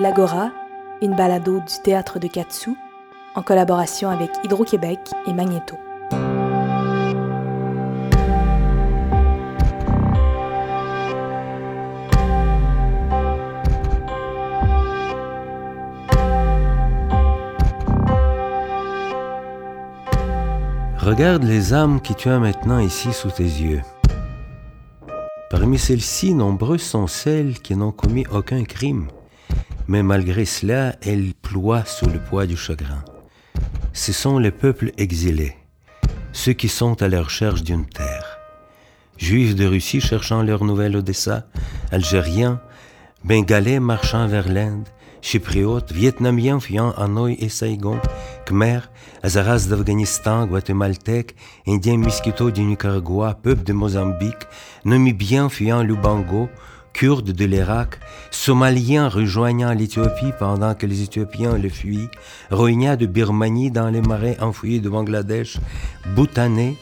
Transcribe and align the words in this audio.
L'Agora, 0.00 0.50
une 1.02 1.14
balado 1.14 1.60
du 1.60 1.80
théâtre 1.84 2.18
de 2.18 2.26
Katsu, 2.26 2.74
en 3.36 3.42
collaboration 3.42 4.10
avec 4.10 4.28
Hydro-Québec 4.42 4.98
et 5.28 5.32
Magneto. 5.32 5.76
Regarde 20.98 21.44
les 21.44 21.72
âmes 21.72 22.00
qui 22.00 22.16
tu 22.16 22.28
as 22.30 22.40
maintenant 22.40 22.80
ici 22.80 23.12
sous 23.12 23.30
tes 23.30 23.44
yeux. 23.44 23.82
Parmi 25.50 25.78
celles-ci, 25.78 26.34
nombreuses 26.34 26.82
sont 26.82 27.06
celles 27.06 27.60
qui 27.60 27.76
n'ont 27.76 27.92
commis 27.92 28.26
aucun 28.32 28.64
crime, 28.64 29.06
mais 29.88 30.02
malgré 30.02 30.44
cela, 30.44 30.96
elles 31.02 31.34
ploient 31.34 31.84
sous 31.84 32.06
le 32.06 32.18
poids 32.18 32.46
du 32.46 32.56
chagrin. 32.56 33.04
Ce 33.92 34.12
sont 34.12 34.38
les 34.38 34.50
peuples 34.50 34.92
exilés, 34.96 35.56
ceux 36.32 36.52
qui 36.52 36.68
sont 36.68 37.00
à 37.02 37.08
la 37.08 37.22
recherche 37.22 37.62
d'une 37.62 37.86
terre. 37.86 38.38
Juifs 39.16 39.54
de 39.54 39.66
Russie 39.66 40.00
cherchant 40.00 40.42
leur 40.42 40.64
nouvelle 40.64 40.96
Odessa, 40.96 41.46
Algériens, 41.92 42.60
Bengalais 43.22 43.80
marchant 43.80 44.26
vers 44.26 44.48
l'Inde, 44.48 44.88
Chypriotes, 45.22 45.92
Vietnamiens 45.92 46.60
fuyant 46.60 46.92
Hanoï 46.98 47.36
et 47.40 47.48
Saigon, 47.48 47.98
Khmer, 48.44 48.80
Azaras 49.22 49.68
d'Afghanistan, 49.70 50.44
Guatémaltèques, 50.46 51.34
Indiens 51.66 51.96
Miskito 51.96 52.50
du 52.50 52.62
Nicaragua, 52.62 53.38
peuples 53.42 53.64
de 53.64 53.72
Mozambique, 53.72 54.46
Namibiens 54.84 55.48
fuyant 55.48 55.82
Lubango, 55.82 56.50
Kurdes 56.94 57.32
de 57.32 57.44
l'Irak, 57.44 57.98
Somaliens 58.30 59.08
rejoignant 59.08 59.72
l'Éthiopie 59.72 60.32
pendant 60.38 60.74
que 60.74 60.86
les 60.86 61.02
Éthiopiens 61.02 61.58
le 61.58 61.68
fuient, 61.68 62.08
Rohingyas 62.50 62.96
de 62.96 63.06
Birmanie 63.06 63.72
dans 63.72 63.90
les 63.90 64.00
marais 64.00 64.38
enfouis 64.40 64.80
de 64.80 64.88
Bangladesh, 64.88 65.58
Bhoutanais 66.14 66.76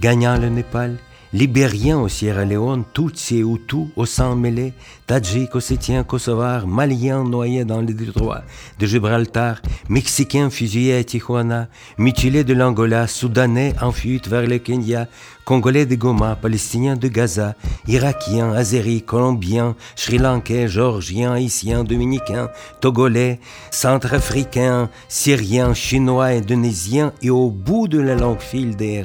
gagnant 0.00 0.38
le 0.38 0.48
Népal, 0.48 0.96
Libériens 1.32 1.98
au 1.98 2.08
Sierra 2.08 2.44
Leone, 2.44 2.84
Tutsis 2.92 3.36
et 3.36 3.40
Hutus 3.40 3.88
au 3.96 4.06
sang 4.06 4.36
mêlé, 4.36 4.72
Tadjiks, 5.06 5.54
Ossétiens, 5.54 6.04
Kosovars, 6.04 6.66
Maliens 6.66 7.24
noyés 7.24 7.64
dans 7.64 7.80
le 7.80 7.92
détroit 7.92 8.42
de 8.78 8.86
Gibraltar, 8.86 9.60
Mexicains 9.88 10.50
fusillés 10.50 10.96
à 10.96 11.04
Tijuana, 11.04 11.68
mutilés 11.98 12.44
de 12.44 12.54
l'Angola, 12.54 13.06
Soudanais 13.06 13.74
en 13.80 13.92
fuite 13.92 14.28
vers 14.28 14.46
le 14.46 14.58
Kenya, 14.58 15.08
Congolais 15.44 15.86
de 15.86 15.94
Goma, 15.94 16.36
Palestiniens 16.36 16.96
de 16.96 17.08
Gaza, 17.08 17.54
Irakiens, 17.86 18.52
Azéris, 18.52 19.02
Colombiens, 19.02 19.76
Sri 19.94 20.18
Lankais, 20.18 20.68
Georgiens, 20.68 21.32
Haïtiens, 21.32 21.84
Dominicains, 21.84 22.50
Togolais, 22.80 23.38
Centrafricains, 23.70 24.90
Syriens, 25.08 25.74
Chinois, 25.74 26.26
Indonésiens. 26.26 27.12
Et 27.22 27.30
au 27.30 27.50
bout 27.50 27.86
de 27.86 28.00
la 28.00 28.16
longue 28.16 28.40
file 28.40 28.74
des 28.74 29.04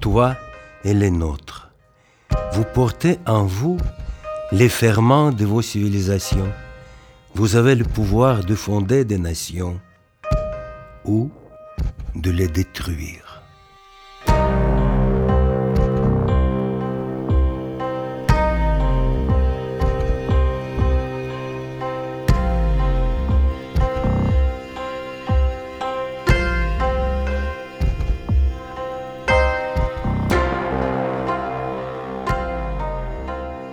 toi, 0.00 0.36
et 0.84 0.94
les 0.94 1.10
nôtres. 1.10 1.70
Vous 2.52 2.64
portez 2.64 3.18
en 3.26 3.44
vous 3.44 3.78
les 4.52 4.68
ferments 4.68 5.30
de 5.30 5.44
vos 5.44 5.62
civilisations. 5.62 6.52
Vous 7.34 7.56
avez 7.56 7.74
le 7.74 7.84
pouvoir 7.84 8.44
de 8.44 8.54
fonder 8.54 9.04
des 9.04 9.18
nations 9.18 9.80
ou 11.04 11.30
de 12.14 12.30
les 12.30 12.48
détruire. 12.48 13.29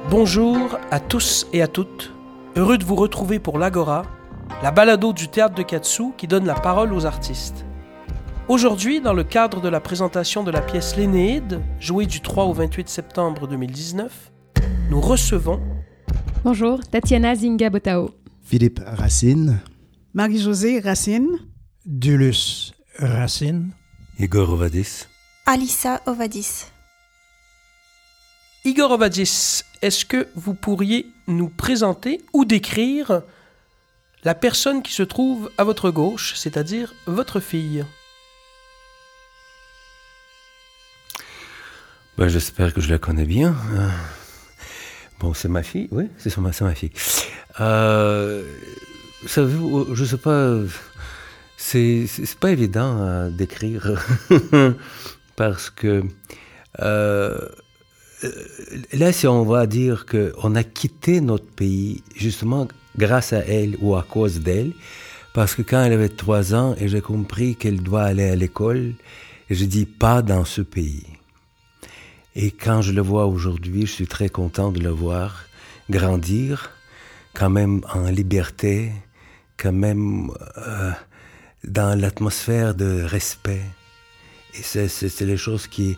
Bonjour 0.10 0.80
à 0.90 1.02
tous 1.02 1.48
et 1.52 1.62
à 1.62 1.68
toutes. 1.68 2.14
Heureux 2.56 2.78
de 2.78 2.86
vous 2.86 2.96
retrouver 2.96 3.40
pour 3.40 3.60
l'Agora, 3.60 4.06
la 4.64 4.72
balado 4.72 5.12
du 5.12 5.28
théâtre 5.28 5.56
de 5.56 5.64
Katsu 5.64 6.14
qui 6.18 6.28
donne 6.28 6.46
la 6.46 6.54
parole 6.54 6.94
aux 6.94 7.06
artistes. 7.06 7.66
Aujourd'hui, 8.48 9.02
dans 9.02 9.12
le 9.12 9.26
cadre 9.26 9.60
de 9.60 9.68
la 9.68 9.82
présentation 9.82 10.46
de 10.46 10.52
la 10.52 10.62
pièce 10.62 10.96
L'Énéide, 10.96 11.62
jouée 11.82 12.06
du 12.06 12.22
3 12.22 12.46
au 12.46 12.54
28 12.54 12.88
septembre 12.88 13.50
2019, 13.50 14.32
nous 14.90 15.02
recevons. 15.02 15.60
Bonjour, 16.46 16.80
Tatiana 16.90 17.36
Zinga-Botao. 17.36 18.12
Philippe 18.44 18.80
Racine. 18.86 19.60
Marie-Josée 20.14 20.80
Racine. 20.80 21.28
Dulus 21.86 22.72
Racine. 22.98 23.72
Igor 24.18 24.52
Ovadis. 24.54 25.06
Alissa 25.46 26.00
Ovadis. 26.06 26.68
Igor 28.68 28.92
Ovadis, 28.92 29.64
est-ce 29.82 30.06
que 30.06 30.28
vous 30.36 30.54
pourriez 30.54 31.08
nous 31.28 31.50
présenter 31.50 32.22
ou 32.34 32.46
décrire 32.46 33.22
la 34.24 34.36
personne 34.36 34.82
qui 34.82 34.94
se 34.94 35.04
trouve 35.04 35.50
à 35.58 35.64
votre 35.64 35.90
gauche, 35.92 36.34
c'est-à-dire 36.36 36.94
votre 37.06 37.40
fille? 37.40 37.86
Ben, 42.18 42.28
J'espère 42.28 42.74
que 42.74 42.82
je 42.82 42.90
la 42.90 42.98
connais 42.98 43.26
bien. 43.26 43.56
Bon, 45.20 45.34
c'est 45.34 45.48
ma 45.48 45.64
fille, 45.64 45.88
oui, 45.92 46.10
c'est 46.18 46.36
ma, 46.38 46.52
ma 46.62 46.76
fille. 46.76 46.92
Euh, 47.60 48.44
savez 49.26 49.56
je 49.94 50.06
sais 50.06 50.18
pas, 50.18 50.60
c'est 51.58 52.08
pas 52.40 52.52
évident 52.52 53.02
à 53.02 53.30
décrire 53.30 54.00
parce 55.36 55.70
que 55.70 56.04
euh, 56.80 56.82
euh, 56.82 57.50
là, 58.94 59.12
si 59.12 59.28
on 59.28 59.44
va 59.44 59.68
dire 59.68 60.06
qu'on 60.06 60.56
a 60.56 60.64
quitté 60.64 61.22
notre 61.22 61.46
pays 61.46 62.04
justement 62.16 62.68
grâce 62.98 63.34
à 63.34 63.40
elle 63.40 63.78
ou 63.80 63.96
à 63.96 64.04
cause 64.04 64.40
d'elle, 64.40 64.74
parce 65.34 65.54
que 65.54 65.62
quand 65.62 65.84
elle 65.84 65.94
avait 65.94 66.10
trois 66.10 66.56
ans 66.56 66.76
et 66.80 66.88
j'ai 66.88 67.02
compris 67.02 67.56
qu'elle 67.56 67.82
doit 67.82 68.04
aller 68.04 68.30
à 68.30 68.36
l'école, 68.36 68.94
je 69.50 69.66
dis 69.66 69.86
pas 69.86 70.22
dans 70.22 70.46
ce 70.46 70.62
pays. 70.62 71.06
Et 72.36 72.52
quand 72.52 72.82
je 72.82 72.92
le 72.92 73.02
vois 73.02 73.26
aujourd'hui, 73.26 73.86
je 73.86 73.92
suis 73.92 74.08
très 74.08 74.30
content 74.30 74.72
de 74.72 74.80
le 74.80 74.90
voir 74.90 75.46
grandir, 75.90 76.72
quand 77.34 77.50
même 77.50 77.82
en 77.94 78.10
liberté, 78.10 78.92
quand 79.58 79.72
même 79.72 80.32
euh, 80.58 80.92
dans 81.64 82.00
l'atmosphère 82.00 82.76
de 82.76 83.02
respect. 83.04 83.64
Et 84.56 84.64
c'est 84.64 85.22
les 85.22 85.38
choses 85.38 85.68
qui, 85.68 85.98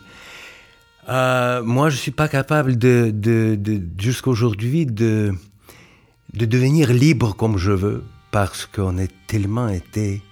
euh, 1.08 1.62
moi, 1.62 1.90
je 1.90 1.96
suis 1.96 2.10
pas 2.10 2.28
capable 2.28 2.76
de, 2.76 3.10
de, 3.12 3.54
de 3.56 3.82
jusqu'aujourd'hui 3.98 4.86
de, 4.86 5.32
de 6.34 6.44
devenir 6.46 6.92
libre 6.92 7.34
comme 7.34 7.56
je 7.58 7.72
veux 7.72 8.04
parce 8.30 8.66
qu'on 8.66 8.98
est 8.98 9.12
tellement 9.26 9.68
été 9.68 10.22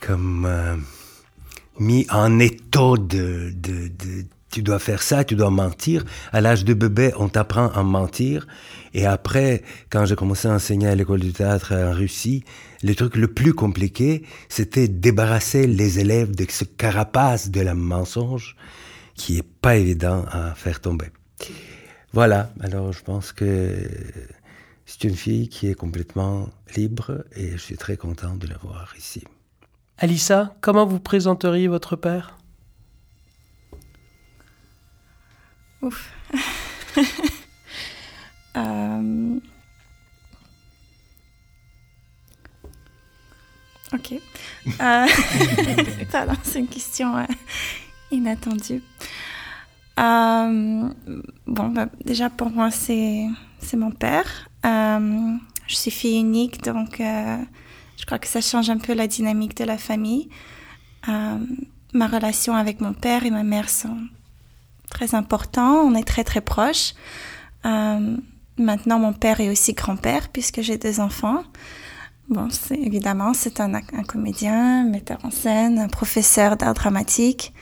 comme 0.00 0.46
euh, 0.46 0.76
mis 1.78 2.06
en 2.10 2.38
état 2.38 2.94
de, 2.98 3.52
de, 3.54 3.88
de, 3.88 4.24
tu 4.50 4.62
dois 4.62 4.78
faire 4.78 5.02
ça, 5.02 5.24
tu 5.24 5.34
dois 5.34 5.50
mentir. 5.50 6.04
À 6.32 6.40
l'âge 6.40 6.64
de 6.64 6.74
bébé, 6.74 7.12
on 7.16 7.28
t'apprend 7.28 7.68
à 7.68 7.82
mentir. 7.82 8.46
Et 8.94 9.06
après, 9.06 9.62
quand 9.90 10.04
j'ai 10.04 10.16
commencé 10.16 10.48
à 10.48 10.52
enseigner 10.52 10.88
à 10.88 10.94
l'école 10.94 11.20
du 11.20 11.32
théâtre 11.32 11.74
en 11.74 11.92
Russie, 11.92 12.44
le 12.82 12.94
truc 12.94 13.16
le 13.16 13.28
plus 13.28 13.54
compliqué, 13.54 14.22
c'était 14.48 14.88
débarrasser 14.88 15.66
les 15.66 16.00
élèves 16.00 16.34
de 16.34 16.44
ce 16.48 16.64
carapace 16.64 17.50
de 17.50 17.60
la 17.60 17.74
mensonge 17.74 18.56
qui 19.14 19.38
est 19.38 19.42
pas 19.42 19.76
évident 19.76 20.24
à 20.30 20.54
faire 20.54 20.80
tomber. 20.80 21.10
Voilà, 22.12 22.50
alors 22.60 22.92
je 22.92 23.02
pense 23.02 23.32
que 23.32 23.76
c'est 24.84 25.04
une 25.04 25.16
fille 25.16 25.48
qui 25.48 25.68
est 25.68 25.74
complètement 25.74 26.50
libre 26.76 27.24
et 27.34 27.52
je 27.52 27.56
suis 27.56 27.76
très 27.76 27.96
content 27.96 28.36
de 28.36 28.46
la 28.46 28.58
voir 28.58 28.94
ici. 28.98 29.24
Alissa, 29.98 30.54
comment 30.60 30.84
vous 30.84 31.00
présenteriez 31.00 31.68
votre 31.68 31.96
père? 31.96 32.36
Ouf. 35.80 36.12
euh... 38.56 39.38
Ok. 43.94 44.12
Euh... 44.80 45.06
C'est 46.42 46.58
une 46.58 46.68
question 46.68 47.16
euh, 47.16 47.24
inattendu. 48.12 48.82
Euh, 49.98 50.88
bon, 51.46 51.68
bah, 51.68 51.86
déjà 52.04 52.30
pour 52.30 52.50
moi, 52.50 52.70
c'est, 52.70 53.26
mon 53.74 53.90
père. 53.90 54.48
Euh, 54.64 55.36
je 55.66 55.76
suis 55.76 55.90
fille 55.90 56.20
unique, 56.20 56.62
donc 56.62 57.00
euh, 57.00 57.38
je 57.98 58.04
crois 58.06 58.18
que 58.18 58.28
ça 58.28 58.40
change 58.40 58.70
un 58.70 58.78
peu 58.78 58.94
la 58.94 59.06
dynamique 59.06 59.56
de 59.56 59.64
la 59.64 59.78
famille. 59.78 60.28
ma 61.06 62.06
relation 62.06 62.54
avec 62.54 62.80
mon 62.80 62.94
père 62.94 63.26
et 63.26 63.30
ma 63.30 63.42
mère 63.42 63.68
sont 63.68 63.98
très 64.90 65.14
importants. 65.14 65.76
On 65.82 65.94
est 65.94 66.04
très 66.04 66.24
très 66.24 66.40
proches. 66.40 66.94
maintenant 67.64 68.98
mon 68.98 69.12
père 69.12 69.40
est 69.40 69.50
aussi 69.50 69.72
grand-père 69.74 70.28
puisque 70.28 70.62
j'ai 70.62 70.78
deux 70.78 71.00
enfants. 71.00 71.44
Bon, 72.28 72.48
évidemment, 72.70 73.34
c'est 73.34 73.60
un, 73.60 73.74
un, 73.74 74.04
comédien, 74.04 74.84
metteur 74.84 75.18
en 75.24 75.30
scène, 75.30 75.78
un 75.78 75.88
professeur 75.88 76.56
d'art 76.56 76.72
dramatique. 76.72 77.52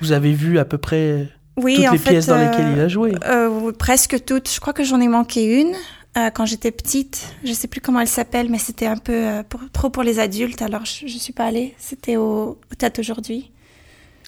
Vous 0.00 0.12
avez 0.12 0.32
vu 0.32 0.58
à 0.58 0.64
peu 0.64 0.78
près 0.78 1.28
oui, 1.56 1.76
toutes 1.76 1.92
les 1.92 1.98
pièces 1.98 2.26
dans 2.26 2.38
lesquelles 2.38 2.72
il 2.72 2.80
a 2.80 2.88
joué 2.88 3.14
euh, 3.26 3.72
Presque 3.72 4.24
toutes. 4.24 4.50
Je 4.50 4.60
crois 4.60 4.72
que 4.72 4.84
j'en 4.84 5.00
ai 5.00 5.08
manqué 5.08 5.60
une 5.60 5.74
euh, 6.16 6.30
quand 6.30 6.46
j'étais 6.46 6.70
petite. 6.70 7.34
Je 7.44 7.52
sais 7.52 7.68
plus 7.68 7.80
comment 7.80 8.00
elle 8.00 8.08
s'appelle, 8.08 8.48
mais 8.50 8.58
c'était 8.58 8.86
un 8.86 8.96
peu 8.96 9.12
euh, 9.12 9.42
pour, 9.42 9.60
trop 9.72 9.90
pour 9.90 10.02
les 10.02 10.18
adultes, 10.18 10.62
alors 10.62 10.84
je, 10.84 11.06
je 11.06 11.18
suis 11.18 11.32
pas 11.32 11.44
allée. 11.44 11.74
C'était 11.78 12.16
au, 12.16 12.58
au 12.58 13.00
aujourd'hui. 13.00 13.52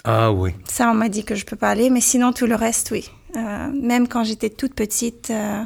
Ah 0.04 0.32
oui. 0.32 0.52
Ça, 0.68 0.90
on 0.90 0.94
m'a 0.94 1.08
dit 1.08 1.24
que 1.24 1.34
je 1.34 1.44
peux 1.44 1.56
pas 1.56 1.70
aller, 1.70 1.90
mais 1.90 2.00
sinon 2.00 2.32
tout 2.32 2.46
le 2.46 2.54
reste, 2.54 2.90
oui. 2.90 3.08
Euh, 3.36 3.68
même 3.72 4.08
quand 4.08 4.24
j'étais 4.24 4.50
toute 4.50 4.74
petite, 4.74 5.30
euh, 5.30 5.64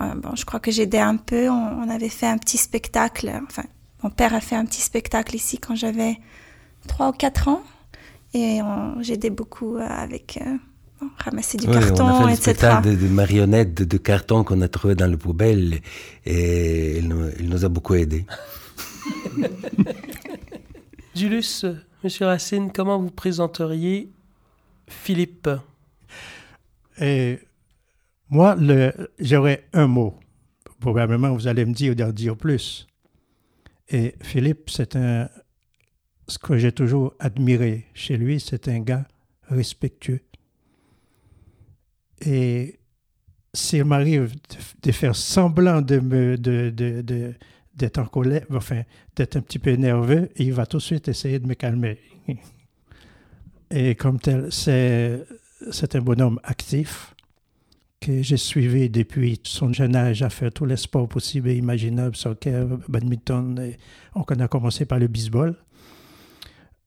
euh, 0.00 0.14
bon, 0.14 0.34
je 0.36 0.44
crois 0.44 0.60
que 0.60 0.70
j'aidais 0.70 1.00
un 1.00 1.16
peu. 1.16 1.48
On, 1.48 1.82
on, 1.82 1.88
avait 1.90 2.08
fait 2.08 2.26
un 2.26 2.38
petit 2.38 2.56
spectacle. 2.56 3.30
Enfin, 3.46 3.64
mon 4.02 4.10
père 4.10 4.34
a 4.34 4.40
fait 4.40 4.56
un 4.56 4.64
petit 4.64 4.80
spectacle 4.80 5.34
ici 5.34 5.58
quand 5.58 5.74
j'avais 5.74 6.18
3 6.88 7.08
ou 7.08 7.12
4 7.12 7.48
ans. 7.48 7.62
Et 8.34 8.60
j'aidais 9.00 9.30
beaucoup 9.30 9.76
avec 9.80 10.40
bon, 11.00 11.08
ramasser 11.18 11.56
du 11.56 11.68
oui, 11.68 11.74
carton, 11.74 12.04
on 12.04 12.08
a 12.08 12.26
fait 12.26 12.34
etc. 12.34 12.42
spectacle 12.42 12.90
de, 12.90 12.96
de 12.96 13.08
marionnettes 13.08 13.74
de, 13.74 13.84
de 13.84 13.96
carton 13.96 14.42
qu'on 14.42 14.60
a 14.60 14.68
trouvé 14.68 14.96
dans 14.96 15.06
le 15.10 15.16
poubelle 15.16 15.80
et 16.26 16.98
il 16.98 17.08
nous, 17.08 17.30
il 17.38 17.48
nous 17.48 17.64
a 17.64 17.68
beaucoup 17.68 17.94
aidés. 17.94 18.26
Julius, 21.14 21.64
Monsieur 22.02 22.26
Racine, 22.26 22.72
comment 22.72 22.98
vous 22.98 23.10
présenteriez 23.10 24.10
Philippe? 24.88 25.48
Et 27.00 27.38
moi, 28.28 28.56
j'aurais 29.18 29.64
un 29.72 29.86
mot. 29.86 30.18
Probablement, 30.80 31.32
vous 31.32 31.46
allez 31.46 31.64
me 31.64 31.72
dire 31.72 31.94
d'en 31.94 32.10
dire 32.10 32.36
plus. 32.36 32.86
Et 33.88 34.14
Philippe, 34.22 34.70
c'est 34.70 34.96
un. 34.96 35.28
Ce 36.26 36.38
que 36.38 36.56
j'ai 36.56 36.72
toujours 36.72 37.14
admiré 37.18 37.86
chez 37.94 38.16
lui, 38.16 38.40
c'est 38.40 38.68
un 38.68 38.80
gars 38.80 39.06
respectueux. 39.48 40.20
Et 42.24 42.78
s'il 43.52 43.84
m'arrive 43.84 44.34
de, 44.82 44.92
faire 44.92 45.14
semblant 45.14 45.82
de 45.82 45.98
me. 45.98 46.36
De, 46.38 46.70
de, 46.70 47.34
d'être 47.74 47.98
en 47.98 48.06
colère, 48.06 48.46
enfin, 48.52 48.82
d'être 49.16 49.36
un 49.36 49.40
petit 49.40 49.58
peu 49.58 49.72
nerveux, 49.72 50.30
il 50.36 50.52
va 50.52 50.64
tout 50.64 50.76
de 50.76 50.82
suite 50.82 51.08
essayer 51.08 51.38
de 51.38 51.46
me 51.46 51.54
calmer. 51.54 51.98
Et 53.70 53.96
comme 53.96 54.20
tel, 54.20 54.46
c'est, 54.52 55.24
c'est 55.72 55.96
un 55.96 56.00
bonhomme 56.00 56.38
actif 56.44 57.14
que 58.00 58.22
j'ai 58.22 58.36
suivi 58.36 58.90
depuis 58.90 59.40
son 59.42 59.72
jeune 59.72 59.96
âge 59.96 60.22
à 60.22 60.30
faire 60.30 60.52
tous 60.52 60.66
les 60.66 60.76
sports 60.76 61.08
possibles 61.08 61.48
et 61.48 61.56
imaginables, 61.56 62.14
soccer, 62.14 62.66
badminton. 62.88 63.58
Et 63.58 63.76
on 64.14 64.22
a 64.22 64.48
commencé 64.48 64.84
par 64.84 64.98
le 64.98 65.08
baseball. 65.08 65.56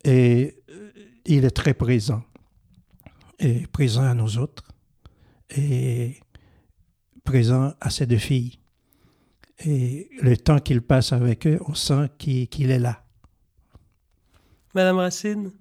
Et 0.07 0.55
il 1.25 1.45
est 1.45 1.51
très 1.51 1.73
présent. 1.73 2.23
Et 3.39 3.67
présent 3.67 4.03
à 4.03 4.13
nous 4.13 4.37
autres. 4.37 4.63
Et 5.55 6.15
présent 7.23 7.73
à 7.79 7.89
ses 7.89 8.05
deux 8.05 8.17
filles. 8.17 8.59
Et 9.65 10.09
le 10.21 10.37
temps 10.37 10.59
qu'il 10.59 10.81
passe 10.81 11.13
avec 11.13 11.45
eux, 11.45 11.59
on 11.67 11.73
sent 11.73 12.09
qu'il, 12.17 12.47
qu'il 12.47 12.71
est 12.71 12.79
là. 12.79 13.03
Madame 14.73 14.97
Racine, 14.97 15.51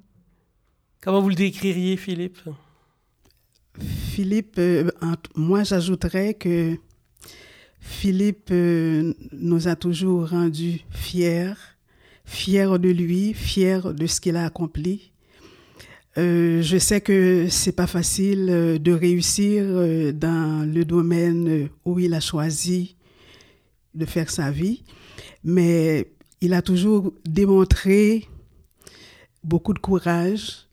comment 1.01 1.21
vous 1.21 1.31
le 1.31 1.35
décririez, 1.35 1.97
Philippe? 1.97 2.39
Philippe, 3.81 4.57
euh, 4.59 4.91
moi 5.35 5.65
j'ajouterais 5.65 6.35
que 6.35 6.77
Philippe 7.81 8.51
euh, 8.51 9.15
nous 9.33 9.69
a 9.69 9.77
toujours 9.77 10.31
rendus 10.31 10.85
fiers, 10.91 11.55
fiers 12.27 12.79
de 12.79 12.91
lui, 12.91 13.33
fiers 13.33 13.81
de 13.95 14.07
ce 14.07 14.21
qu'il 14.21 14.37
a 14.37 14.45
accompli. 14.45 15.13
Euh, 16.19 16.63
je 16.63 16.79
sais 16.79 17.01
que 17.01 17.47
c'est 17.49 17.73
pas 17.73 17.87
facile 17.87 18.49
euh, 18.51 18.79
de 18.79 18.93
réussir 18.93 19.65
euh, 19.67 20.13
dans 20.13 20.67
le 20.67 20.85
domaine 20.85 21.69
où 21.85 21.99
il 21.99 22.15
a 22.15 22.21
choisi 22.21 22.97
de 23.95 24.07
faire 24.07 24.31
sa 24.31 24.51
vie, 24.51 24.83
mais 25.45 26.13
il 26.41 26.53
a 26.53 26.63
toujours 26.63 27.13
démontré 27.27 28.29
beaucoup 29.45 29.73
de 29.73 29.79
courage, 29.79 30.67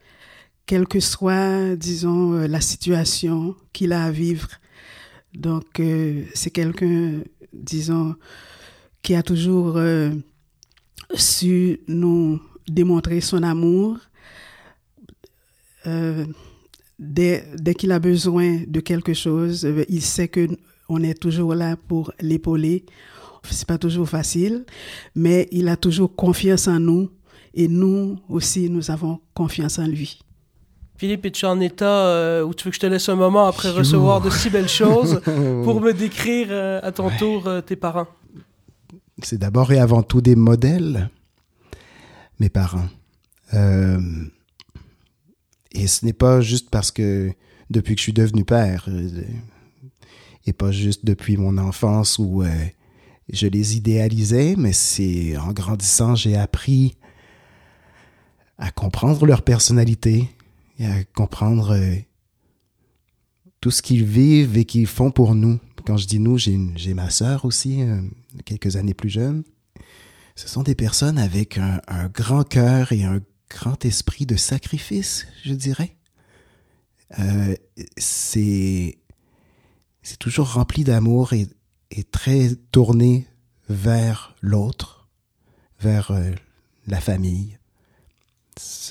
quelle 0.66 0.88
que 0.88 1.00
soit, 1.00 1.76
disons, 1.76 2.32
la 2.32 2.62
situation 2.62 3.56
qu'il 3.72 3.94
a 3.94 4.06
à 4.06 4.12
vivre. 4.12 4.48
Donc, 5.34 5.80
euh, 5.80 6.24
c'est 6.34 6.52
quelqu'un, 6.52 7.22
disons, 7.54 8.16
qui 9.02 9.16
a 9.16 9.24
toujours 9.24 9.78
euh, 9.78 10.12
su 11.14 11.82
nous 11.88 12.40
démontrer 12.68 13.22
son 13.22 13.44
amour. 13.44 13.98
Euh, 15.86 16.26
dès, 16.98 17.46
dès 17.56 17.74
qu'il 17.74 17.92
a 17.92 18.00
besoin 18.00 18.62
de 18.68 18.80
quelque 18.80 19.14
chose, 19.14 19.68
il 19.90 20.02
sait 20.02 20.28
que 20.28 20.48
on 20.90 21.02
est 21.04 21.20
toujours 21.20 21.56
là 21.56 21.76
pour 21.76 22.14
l'épauler. 22.20 22.86
C'est 23.50 23.68
pas 23.68 23.78
toujours 23.78 24.08
facile, 24.08 24.66
mais 25.16 25.48
il 25.52 25.68
a 25.68 25.76
toujours 25.76 26.16
confiance 26.16 26.68
en 26.68 26.80
nous 26.80 27.10
et 27.54 27.68
nous 27.68 28.18
aussi, 28.30 28.70
nous 28.70 28.90
avons 28.90 29.20
confiance 29.34 29.80
en 29.80 29.86
lui. 29.86 30.20
Philippe, 30.98 31.26
es-tu 31.26 31.46
en 31.46 31.60
état 31.60 31.86
euh, 31.86 32.44
où 32.44 32.54
tu 32.54 32.66
veux 32.66 32.70
que 32.70 32.76
je 32.76 32.80
te 32.80 32.86
laisse 32.86 33.10
un 33.10 33.16
moment 33.16 33.46
après 33.46 33.72
recevoir 33.72 34.22
de 34.22 34.30
si 34.30 34.50
belles 34.50 34.70
choses 34.70 35.20
pour 35.64 35.82
me 35.82 35.92
décrire 35.92 36.48
euh, 36.50 36.80
à 36.82 36.92
ton 36.92 37.08
ouais. 37.08 37.18
tour 37.18 37.48
euh, 37.48 37.62
tes 37.62 37.76
parents? 37.76 38.08
C'est 39.24 39.38
d'abord 39.38 39.72
et 39.72 39.80
avant 39.80 40.04
tout 40.04 40.22
des 40.22 40.36
modèles, 40.36 41.10
mes 42.40 42.50
parents. 42.50 42.90
Euh, 43.54 44.00
et 45.72 45.88
ce 45.88 46.06
n'est 46.06 46.14
pas 46.14 46.42
juste 46.42 46.70
parce 46.70 46.92
que 46.92 47.32
depuis 47.70 47.96
que 47.96 48.00
je 48.00 48.04
suis 48.04 48.14
devenu 48.14 48.46
père, 48.46 48.88
et 50.46 50.54
pas 50.54 50.72
juste 50.72 51.06
depuis 51.06 51.38
mon 51.38 51.58
enfance 51.58 52.20
où 52.20 52.44
je 53.30 53.48
les 53.48 53.78
idéalisais, 53.78 54.56
mais 54.58 54.74
c'est 54.74 55.38
en 55.38 55.54
grandissant, 55.54 56.16
j'ai 56.16 56.36
appris 56.36 56.96
à 58.58 58.72
comprendre 58.72 59.26
leur 59.26 59.42
personnalité 59.42 60.30
et 60.80 60.86
à 60.86 61.04
comprendre 61.16 61.72
euh, 61.72 61.96
tout 63.62 63.72
ce 63.72 63.82
qu'ils 63.82 64.06
vivent 64.06 64.58
et 64.58 64.66
qu'ils 64.66 64.88
font 64.88 65.12
pour 65.12 65.36
nous. 65.36 65.60
Quand 65.86 65.98
je 65.98 66.08
dis 66.08 66.20
nous, 66.20 66.38
j'ai 66.38 66.94
ma 66.94 67.10
sœur 67.10 67.44
aussi, 67.46 67.82
euh, 67.82 68.02
quelques 68.46 68.78
années 68.78 68.94
plus 68.94 69.10
jeune. 69.10 69.44
Ce 70.36 70.48
sont 70.48 70.64
des 70.64 70.76
personnes 70.76 71.18
avec 71.18 71.58
un, 71.58 71.82
grand 72.08 72.48
cœur 72.48 72.92
et 72.92 73.04
un 73.04 73.20
grand 73.50 73.84
esprit 73.86 74.26
de 74.26 74.36
sacrifice, 74.36 75.28
je 75.44 75.54
dirais. 75.54 75.98
Euh, 77.20 77.56
c'est 77.98 78.98
toujours 80.20 80.54
rempli 80.54 80.84
d'amour 80.84 81.34
et, 81.34 81.48
très 82.12 82.50
tourné 82.72 83.28
vers 83.70 84.36
l'autre, 84.42 85.08
vers 85.80 86.12
euh, 86.12 86.32
la 86.88 87.00
famille. 87.00 87.60
Ce, 88.58 88.86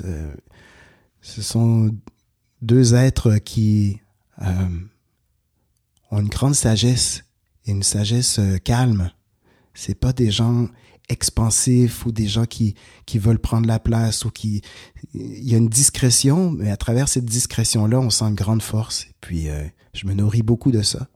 sont 1.22 1.96
deux 2.60 2.94
êtres 2.94 3.38
qui 3.38 4.00
ont 6.12 6.20
une 6.20 6.28
grande 6.28 6.54
sagesse 6.54 7.24
et 7.66 7.72
une 7.72 7.82
sagesse 7.82 8.38
euh, 8.38 8.58
calme. 8.58 9.10
C'est 9.74 9.98
pas 9.98 10.12
des 10.12 10.30
gens 10.30 10.68
expansifs 11.08 12.06
ou 12.06 12.12
des 12.12 12.28
gens 12.28 12.44
qui, 12.44 12.74
qui 13.06 13.18
veulent 13.18 13.40
prendre 13.40 13.66
la 13.66 13.80
place 13.80 14.24
ou 14.24 14.30
qui... 14.30 14.62
Il 15.14 15.48
y 15.48 15.54
a 15.54 15.58
une 15.58 15.68
discrétion, 15.68 16.50
mais 16.50 16.70
à 16.70 16.76
travers 16.76 17.08
cette 17.08 17.24
discrétion-là, 17.24 17.98
on 17.98 18.10
sent 18.10 18.26
une 18.26 18.34
grande 18.34 18.62
force. 18.62 19.06
Et 19.06 19.14
puis, 19.20 19.48
euh, 19.48 19.64
je 19.94 20.06
me 20.06 20.14
nourris 20.14 20.42
beaucoup 20.42 20.70
de 20.70 20.82
ça. 20.82 21.08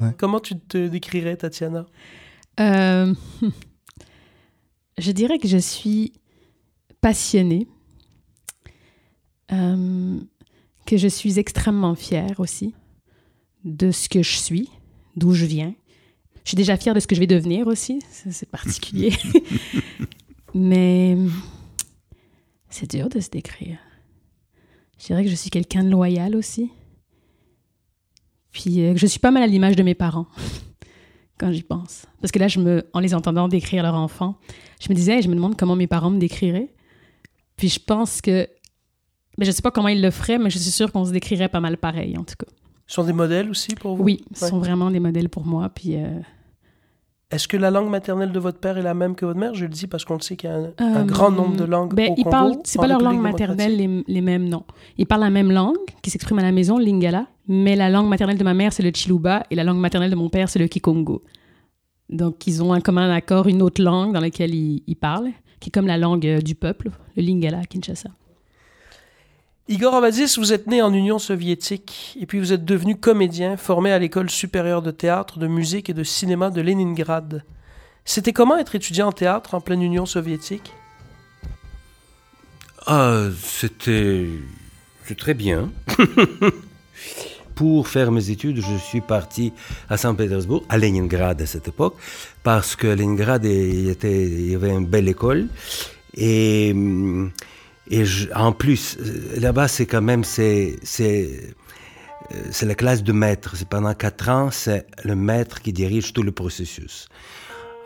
Ouais. 0.00 0.10
Comment 0.18 0.40
tu 0.40 0.58
te 0.58 0.88
décrirais, 0.88 1.36
Tatiana? 1.36 1.86
Euh, 2.60 3.14
Je 4.98 5.12
dirais 5.12 5.38
que 5.38 5.46
je 5.46 5.58
suis 5.58 6.14
passionnée, 7.02 7.68
euh, 9.52 10.18
que 10.86 10.96
je 10.96 11.08
suis 11.08 11.38
extrêmement 11.38 11.94
fière 11.94 12.40
aussi 12.40 12.74
de 13.66 13.90
ce 13.90 14.08
que 14.08 14.22
je 14.22 14.36
suis, 14.36 14.70
d'où 15.16 15.32
je 15.32 15.44
viens. 15.44 15.74
Je 16.44 16.50
suis 16.50 16.56
déjà 16.56 16.76
fière 16.76 16.94
de 16.94 17.00
ce 17.00 17.06
que 17.06 17.14
je 17.16 17.20
vais 17.20 17.26
devenir 17.26 17.66
aussi, 17.66 17.98
c'est 18.08 18.48
particulier. 18.48 19.12
Mais 20.54 21.18
c'est 22.70 22.88
dur 22.88 23.08
de 23.08 23.18
se 23.20 23.28
décrire. 23.28 23.78
Je 24.98 25.06
dirais 25.06 25.24
que 25.24 25.30
je 25.30 25.34
suis 25.34 25.50
quelqu'un 25.50 25.82
de 25.82 25.90
loyal 25.90 26.36
aussi. 26.36 26.70
Puis 28.52 28.80
euh, 28.80 28.94
je 28.96 29.06
suis 29.06 29.18
pas 29.18 29.32
mal 29.32 29.42
à 29.42 29.46
l'image 29.46 29.76
de 29.76 29.82
mes 29.82 29.94
parents 29.94 30.28
quand 31.38 31.52
j'y 31.52 31.62
pense. 31.62 32.06
Parce 32.20 32.30
que 32.30 32.38
là, 32.38 32.48
je 32.48 32.60
me, 32.60 32.88
en 32.94 33.00
les 33.00 33.12
entendant 33.12 33.48
décrire 33.48 33.82
leur 33.82 33.96
enfant, 33.96 34.38
je 34.80 34.88
me 34.88 34.94
disais, 34.94 35.20
je 35.20 35.28
me 35.28 35.34
demande 35.34 35.56
comment 35.58 35.76
mes 35.76 35.88
parents 35.88 36.10
me 36.10 36.18
décriraient. 36.18 36.72
Puis 37.56 37.68
je 37.68 37.80
pense 37.80 38.20
que, 38.20 38.48
mais 39.36 39.44
je 39.44 39.50
sais 39.50 39.62
pas 39.62 39.72
comment 39.72 39.88
ils 39.88 40.00
le 40.00 40.10
feraient, 40.12 40.38
mais 40.38 40.48
je 40.48 40.58
suis 40.58 40.70
sûre 40.70 40.92
qu'on 40.92 41.04
se 41.04 41.10
décrirait 41.10 41.48
pas 41.48 41.60
mal 41.60 41.76
pareil, 41.76 42.16
en 42.16 42.24
tout 42.24 42.36
cas. 42.38 42.50
Sont 42.86 43.04
des 43.04 43.12
modèles 43.12 43.50
aussi 43.50 43.74
pour 43.74 43.96
vous? 43.96 44.02
Oui, 44.04 44.24
ce 44.34 44.44
Ouais. 44.44 44.50
sont 44.50 44.58
vraiment 44.58 44.90
des 44.90 45.00
modèles 45.00 45.28
pour 45.28 45.44
moi. 45.46 45.68
Puis, 45.68 45.96
euh, 45.96 46.06
Est-ce 47.32 47.48
que 47.48 47.56
la 47.56 47.72
langue 47.72 47.90
maternelle 47.90 48.30
de 48.30 48.38
votre 48.38 48.58
père 48.60 48.78
est 48.78 48.82
la 48.82 48.94
même 48.94 49.16
que 49.16 49.26
votre 49.26 49.38
mère? 49.40 49.52
Je 49.54 49.64
le 49.64 49.68
dis 49.70 49.88
parce 49.88 50.04
qu'on 50.04 50.14
le 50.14 50.20
sait 50.20 50.36
qu'il 50.36 50.48
y 50.48 50.52
a 50.52 50.56
un, 50.56 50.72
un 50.78 51.00
euh, 51.00 51.04
grand 51.04 51.32
nombre 51.32 51.56
de 51.56 51.64
langues 51.64 51.92
ben, 51.92 52.10
au 52.10 52.14
ils 52.16 52.22
Congo, 52.22 52.30
parlent, 52.30 52.56
c'est 52.62 52.78
pas 52.78 52.86
leur 52.86 53.00
langue 53.00 53.20
maternelle 53.20 53.76
les, 53.76 54.04
les 54.06 54.20
mêmes, 54.20 54.48
non. 54.48 54.62
Ils 54.96 55.06
parlent 55.06 55.22
la 55.22 55.30
même 55.30 55.50
langue 55.50 55.74
qui 56.02 56.10
s'exprime 56.10 56.38
à 56.38 56.42
la 56.42 56.52
maison, 56.52 56.78
lingala, 56.78 57.26
mais 57.48 57.74
la 57.74 57.88
langue 57.90 58.08
maternelle 58.08 58.38
de 58.38 58.44
ma 58.44 58.54
mère, 58.54 58.72
c'est 58.72 58.84
le 58.84 58.92
chiluba, 58.94 59.42
et 59.50 59.56
la 59.56 59.64
langue 59.64 59.78
maternelle 59.80 60.10
de 60.10 60.16
mon 60.16 60.28
père, 60.28 60.48
c'est 60.48 60.60
le 60.60 60.68
kikongo. 60.68 61.22
Donc, 62.08 62.46
ils 62.46 62.62
ont 62.62 62.72
un 62.72 62.80
commun 62.80 63.10
accord, 63.10 63.48
une 63.48 63.60
autre 63.62 63.82
langue 63.82 64.12
dans 64.14 64.20
laquelle 64.20 64.54
ils, 64.54 64.84
ils 64.86 64.94
parlent, 64.94 65.30
qui 65.58 65.70
est 65.70 65.72
comme 65.72 65.88
la 65.88 65.98
langue 65.98 66.24
euh, 66.28 66.40
du 66.40 66.54
peuple, 66.54 66.90
le 67.16 67.22
lingala 67.24 67.58
à 67.58 67.64
Kinshasa. 67.64 68.10
Igor 69.68 69.96
Abadis, 69.96 70.36
vous 70.38 70.52
êtes 70.52 70.68
né 70.68 70.80
en 70.80 70.92
Union 70.92 71.18
soviétique 71.18 72.16
et 72.20 72.26
puis 72.26 72.38
vous 72.38 72.52
êtes 72.52 72.64
devenu 72.64 72.94
comédien 72.94 73.56
formé 73.56 73.90
à 73.90 73.98
l'école 73.98 74.30
supérieure 74.30 74.80
de 74.80 74.92
théâtre, 74.92 75.40
de 75.40 75.48
musique 75.48 75.90
et 75.90 75.92
de 75.92 76.04
cinéma 76.04 76.50
de 76.50 76.60
Leningrad. 76.60 77.44
C'était 78.04 78.32
comment 78.32 78.56
être 78.58 78.76
étudiant 78.76 79.08
en 79.08 79.12
théâtre 79.12 79.54
en 79.54 79.60
pleine 79.60 79.82
Union 79.82 80.06
soviétique? 80.06 80.72
Ah, 82.86 83.24
c'était 83.42 84.28
très 85.18 85.34
bien. 85.34 85.72
Pour 87.56 87.88
faire 87.88 88.12
mes 88.12 88.30
études, 88.30 88.60
je 88.60 88.76
suis 88.76 89.00
parti 89.00 89.52
à 89.90 89.96
Saint-Pétersbourg, 89.96 90.62
à 90.68 90.78
Leningrad 90.78 91.42
à 91.42 91.46
cette 91.46 91.66
époque, 91.66 91.96
parce 92.44 92.76
que 92.76 92.86
Leningrad 92.86 93.44
il 93.44 94.48
y 94.48 94.54
avait 94.54 94.70
une 94.70 94.86
belle 94.86 95.08
école. 95.08 95.48
Et, 96.14 96.70
hum, 96.72 97.32
et 97.90 98.04
je- 98.04 98.28
en 98.34 98.52
plus, 98.52 98.96
euh, 99.00 99.38
là-bas, 99.40 99.68
c'est 99.68 99.86
quand 99.86 100.02
même 100.02 100.24
c'est 100.24 100.76
c'est 100.82 101.54
euh, 102.32 102.36
c'est 102.50 102.66
la 102.66 102.74
classe 102.74 103.02
de 103.02 103.12
maître. 103.12 103.56
C'est 103.56 103.68
pendant 103.68 103.94
quatre 103.94 104.28
ans, 104.28 104.50
c'est 104.50 104.86
le 105.04 105.14
maître 105.14 105.60
qui 105.62 105.72
dirige 105.72 106.12
tout 106.12 106.22
le 106.22 106.32
processus. 106.32 107.08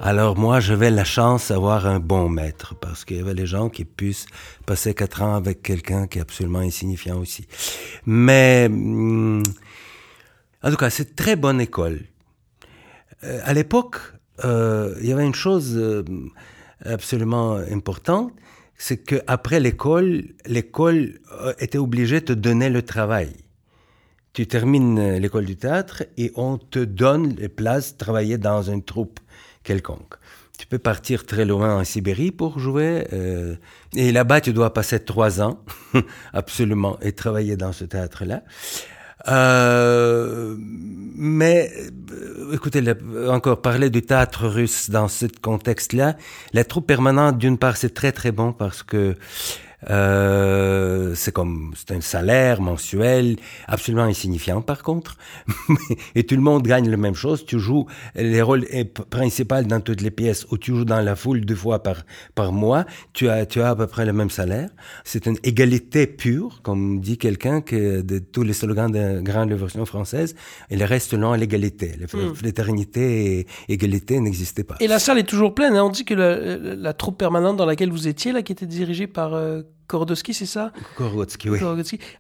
Alors 0.02 0.38
moi, 0.38 0.61
j'avais 0.61 0.90
la 0.90 1.04
chance 1.04 1.49
d'avoir 1.49 1.87
un 1.87 2.00
bon 2.00 2.30
maître, 2.30 2.75
parce 2.80 3.04
qu'il 3.04 3.19
y 3.19 3.21
avait 3.21 3.35
les 3.35 3.45
gens 3.45 3.69
qui 3.69 3.85
puissent 3.85 4.25
passer 4.64 4.95
quatre 4.95 5.21
ans 5.21 5.35
avec 5.35 5.61
quelqu'un 5.62 6.07
qui 6.07 6.19
est 6.19 6.23
absolument 6.23 6.61
insignifiant 6.61 7.19
aussi. 7.19 7.47
Mais, 8.07 8.66
hum, 8.71 9.42
en 10.62 10.71
tout 10.71 10.76
cas, 10.78 10.88
c'est 10.88 11.14
très 11.14 11.37
bonne 11.37 11.61
école. 11.61 12.00
Euh, 13.25 13.40
à 13.45 13.52
l'époque, 13.52 13.97
il 14.42 15.07
y 15.07 15.12
avait 15.12 15.26
une 15.26 15.35
chose 15.35 15.78
absolument 16.83 17.57
importante, 17.57 18.33
c'est 18.80 18.96
qu'après 18.96 19.60
l'école, 19.60 20.25
l'école 20.46 21.20
euh, 21.42 21.52
était 21.58 21.76
obligée 21.76 22.20
de 22.20 22.25
te 22.25 22.32
donner 22.32 22.70
le 22.70 22.80
travail. 22.80 23.28
Tu 24.32 24.46
termines 24.46 24.99
euh, 24.99 25.18
l'école 25.18 25.44
du 25.44 25.56
théâtre 25.56 26.04
et 26.16 26.32
on 26.34 26.56
te 26.56 26.78
donne 26.78 27.34
les 27.37 27.50
places 27.50 27.92
de 27.92 27.99
travailler 27.99 28.38
dans 28.38 28.62
une 28.62 28.82
troupe 28.82 29.20
quelconque. 29.64 30.14
Tu 30.58 30.66
peux 30.66 30.78
partir 30.78 31.26
très 31.26 31.44
loin 31.44 31.78
en 31.78 31.84
Sibérie 31.84 32.30
pour 32.30 32.58
jouer. 32.58 33.06
euh, 33.12 33.54
et 33.94 34.12
là-bas, 34.12 34.40
tu 34.40 34.54
dois 34.54 34.72
passer 34.72 34.99
trois 35.04 35.42
ans, 35.42 35.62
absolument, 36.32 36.99
et 37.00 37.12
travailler 37.12 37.58
dans 37.58 37.72
ce 37.72 37.84
théâtre-là. 37.84 38.44
Euh, 39.28 40.56
mais, 40.58 41.70
euh, 42.12 42.54
écoutez, 42.54 42.82
encore 43.28 43.60
parler 43.60 43.90
du 43.90 44.02
théâtre 44.02 44.46
russe 44.46 44.90
dans 44.90 45.08
ce 45.08 45.26
contexte-là, 45.26 46.16
la 46.52 46.64
troupe 46.64 46.86
permanente, 46.86 47.38
d'une 47.38 47.58
part, 47.58 47.76
c'est 47.76 47.94
très 47.94 48.12
très 48.12 48.32
bon 48.32 48.52
parce 48.52 48.82
que 48.82 49.16
euh, 49.88 51.14
c'est 51.14 51.32
comme 51.32 51.72
c'est 51.75 51.92
un 51.94 52.00
salaire 52.00 52.60
mensuel 52.60 53.37
absolument 53.66 54.04
insignifiant 54.04 54.60
par 54.60 54.82
contre 54.82 55.16
et 56.14 56.25
tout 56.25 56.34
le 56.37 56.42
monde 56.42 56.62
gagne 56.66 56.88
la 56.90 56.96
même 56.96 57.14
chose 57.14 57.44
tu 57.46 57.58
joues 57.58 57.87
les 58.14 58.42
rôles 58.42 58.66
principaux 59.10 59.62
dans 59.62 59.80
toutes 59.80 60.02
les 60.02 60.10
pièces 60.10 60.46
ou 60.50 60.58
tu 60.58 60.75
joues 60.76 60.84
dans 60.84 61.00
la 61.00 61.16
foule 61.16 61.40
deux 61.44 61.54
fois 61.54 61.82
par 61.82 61.99
par 62.34 62.52
mois 62.52 62.84
tu 63.12 63.28
as 63.28 63.46
tu 63.46 63.60
as 63.62 63.70
à 63.70 63.76
peu 63.76 63.87
près 63.87 64.04
le 64.04 64.12
même 64.12 64.30
salaire 64.30 64.68
c'est 65.04 65.26
une 65.26 65.38
égalité 65.44 66.06
pure 66.06 66.60
comme 66.62 67.00
dit 67.00 67.16
quelqu'un 67.18 67.60
que 67.60 68.02
de 68.02 68.18
tous 68.18 68.42
les 68.42 68.52
slogans 68.52 68.90
de 68.90 69.20
grande 69.22 69.50
révolution 69.50 69.84
française 69.87 70.34
il 70.70 70.82
reste 70.84 71.12
long 71.14 71.32
à 71.32 71.37
l'égalité 71.37 71.94
la 71.99 72.06
Hmm. 72.10 72.32
et 72.96 73.46
égalité 73.68 74.20
n'existaient 74.20 74.64
pas 74.64 74.76
Et 74.80 74.88
la 74.88 74.99
salle 74.99 75.18
est 75.18 75.28
toujours 75.28 75.54
pleine. 75.54 75.75
hein. 75.76 75.84
On 75.84 75.90
dit 75.90 76.04
que 76.04 76.14
la, 76.14 76.56
la 76.76 76.92
troupe 76.92 77.18
permanente 77.18 77.56
dans 77.56 77.66
laquelle 77.66 77.90
vous 77.90 78.08
étiez, 78.08 78.32
là, 78.32 78.42
qui 78.42 78.52
était 78.52 78.66
dirigée 78.66 79.06
par 79.06 79.34
euh, 79.34 79.62
Korodowski, 79.86 80.34
c'est 80.34 80.46
ça? 80.46 80.72
Korotsky, 80.96 81.50
oui. 81.50 81.58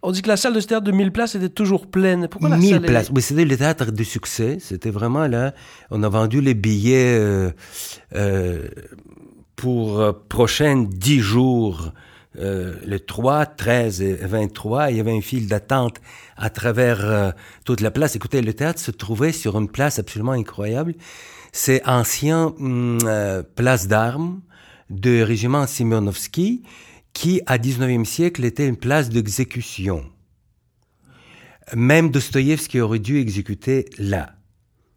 On 0.02 0.10
dit 0.10 0.22
que 0.22 0.28
la 0.28 0.36
salle 0.36 0.54
de 0.54 0.60
ce 0.60 0.66
théâtre 0.66 0.84
de 0.84 0.90
1000 0.90 1.12
places 1.12 1.36
était 1.36 1.48
toujours 1.48 1.86
pleine. 1.86 2.26
Pourquoi 2.28 2.48
la 2.48 2.56
1000 2.56 2.70
salle 2.70 2.84
est- 2.84 2.88
places. 2.88 3.10
Oui, 3.14 3.22
c'était 3.22 3.44
le 3.44 3.56
théâtre 3.56 3.92
de 3.92 4.02
succès. 4.02 4.58
C'était 4.60 4.90
vraiment 4.90 5.26
là. 5.28 5.54
On 5.90 6.02
a 6.02 6.08
vendu 6.08 6.40
les 6.40 6.54
billets 6.54 7.16
euh, 7.16 7.50
euh, 8.16 8.66
pour 9.56 10.00
euh, 10.00 10.12
prochaines 10.28 10.86
10 10.88 11.20
jours. 11.20 11.92
Euh, 12.38 12.74
le 12.86 12.98
3, 13.00 13.46
13 13.46 14.02
et 14.02 14.14
23, 14.14 14.90
il 14.90 14.96
y 14.96 15.00
avait 15.00 15.14
une 15.14 15.22
file 15.22 15.48
d'attente 15.48 15.96
à 16.36 16.48
travers 16.50 17.34
toute 17.64 17.80
la 17.80 17.90
place. 17.90 18.14
Écoutez, 18.16 18.40
le 18.40 18.54
théâtre 18.54 18.80
se 18.80 18.90
trouvait 18.92 19.32
sur 19.32 19.58
une 19.58 19.68
place 19.68 19.98
absolument 19.98 20.32
incroyable. 20.32 20.94
C'est 21.52 21.86
ancien 21.88 22.54
hum, 22.58 22.98
place 23.56 23.88
d'armes 23.88 24.40
de 24.90 25.22
régiment 25.22 25.66
Simonovski 25.66 26.62
qui, 27.12 27.40
à 27.46 27.58
19e 27.58 28.04
siècle, 28.04 28.44
était 28.44 28.66
une 28.66 28.76
place 28.76 29.10
d'exécution. 29.10 30.04
Même 31.74 32.10
Dostoïevski 32.10 32.80
aurait 32.80 32.98
dû 32.98 33.18
exécuter 33.18 33.86
là. 33.98 34.39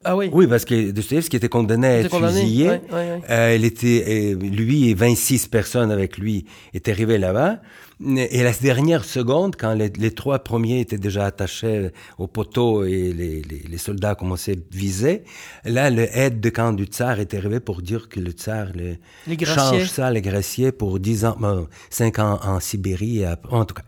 Ah 0.04 0.16
oui. 0.16 0.30
Oui, 0.32 0.48
parce 0.48 0.66
que 0.66 0.92
Dostoïevski 0.92 1.38
était 1.38 1.50
condamné 1.50 1.88
à 1.88 1.98
était 1.98 2.06
être 2.08 2.12
condamné. 2.12 2.42
fusillé. 2.42 2.70
Ouais, 2.70 2.82
ouais, 2.92 2.96
ouais. 2.96 3.22
Euh, 3.30 3.56
il 3.56 3.66
était, 3.66 4.04
euh, 4.08 4.36
lui 4.36 4.90
et 4.90 4.94
26 4.94 5.48
personnes 5.48 5.92
avec 5.92 6.18
lui 6.18 6.46
étaient 6.74 6.92
arrivés 6.92 7.18
là-bas. 7.18 7.60
Et 8.06 8.44
la 8.44 8.52
dernière 8.52 9.06
seconde, 9.06 9.56
quand 9.56 9.74
les, 9.76 9.90
les 9.98 10.12
trois 10.12 10.40
premiers 10.40 10.82
étaient 10.82 10.98
déjà 10.98 11.26
attachés 11.26 11.92
au 12.18 12.28
poteau 12.28 12.84
et 12.84 13.14
les, 13.14 13.42
les, 13.44 13.64
les 13.70 13.78
soldats 13.78 14.16
commençaient 14.16 14.58
à 14.58 14.76
viser, 14.76 15.24
là, 15.64 15.90
le 15.90 16.08
aide 16.18 16.42
de 16.42 16.50
camp 16.50 16.74
du 16.74 16.86
tsar 16.86 17.20
est 17.22 17.34
arrivé 17.34 17.62
pour 17.62 17.82
dire 17.82 18.10
que 18.10 18.20
le 18.20 18.32
tsar 18.32 18.68
le, 18.76 18.98
change 19.46 19.86
ça, 19.86 20.12
les 20.12 20.22
graciers, 20.22 20.72
pour 20.74 21.00
10 21.00 21.26
ans, 21.26 21.38
bon, 21.40 21.68
5 21.92 22.20
ans 22.20 22.40
en 22.44 22.60
Sibérie. 22.60 23.24
en 23.50 23.64
tout 23.64 23.76
cas. 23.76 23.84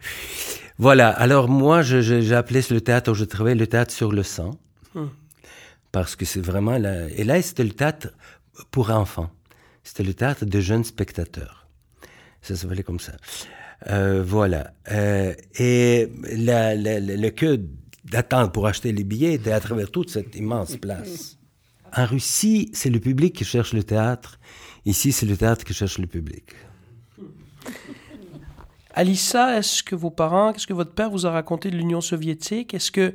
Voilà. 0.78 1.10
Alors, 1.10 1.48
moi, 1.50 1.82
j'ai 1.82 2.34
appelé 2.34 2.62
le 2.70 2.82
théâtre 2.82 3.12
où 3.12 3.16
je 3.16 3.26
travaille 3.26 3.56
le 3.56 3.68
théâtre 3.68 3.94
sur 3.94 4.12
le 4.12 4.24
sang. 4.24 4.52
Hmm. 4.94 5.08
Parce 5.96 6.18
que 6.18 6.26
c'est 6.26 6.42
vraiment 6.52 6.78
là. 6.78 7.08
Et 7.16 7.24
là, 7.24 7.42
c'était 7.42 7.64
le 7.64 7.72
théâtre 7.72 8.10
pour 8.70 8.90
enfants. 8.92 9.30
C'était 9.82 10.04
le 10.04 10.14
théâtre 10.14 10.44
de 10.46 10.60
jeunes 10.60 10.84
spectateurs. 10.84 11.70
Ça 12.42 12.54
s'appelait 12.58 12.84
comme 12.84 13.00
ça. 13.00 13.14
Euh, 13.88 14.22
voilà. 14.22 14.74
Euh, 14.92 15.34
et 15.58 16.12
la, 16.50 16.76
la- 16.76 17.00
la- 17.00 17.16
le 17.16 17.30
queue 17.30 17.58
d'attente 18.04 18.54
pour 18.54 18.68
acheter 18.68 18.92
les 18.92 19.06
billets 19.06 19.36
était 19.36 19.54
à 19.54 19.62
travers 19.62 19.90
toute 19.90 20.10
cette 20.10 20.36
immense 20.36 20.76
place. 20.76 21.38
En 21.96 22.06
Russie, 22.06 22.70
c'est 22.74 22.90
le 22.90 23.00
public 23.00 23.34
qui 23.34 23.46
cherche 23.46 23.72
le 23.72 23.84
théâtre. 23.84 24.38
Ici, 24.86 25.14
c'est 25.14 25.26
le 25.26 25.38
théâtre 25.38 25.64
qui 25.64 25.74
cherche 25.74 25.98
le 25.98 26.08
public. 26.08 26.48
Alissa, 28.94 29.58
est-ce 29.58 29.82
que 29.82 29.96
vos 29.96 30.10
parents, 30.12 30.52
qu'est-ce 30.52 30.68
que 30.68 30.74
votre 30.74 30.92
père 30.94 31.10
vous 31.10 31.26
a 31.26 31.32
raconté 31.32 31.72
de 31.72 31.78
l'Union 31.78 32.02
soviétique? 32.02 32.74
Est-ce 32.74 32.92
que, 32.92 33.14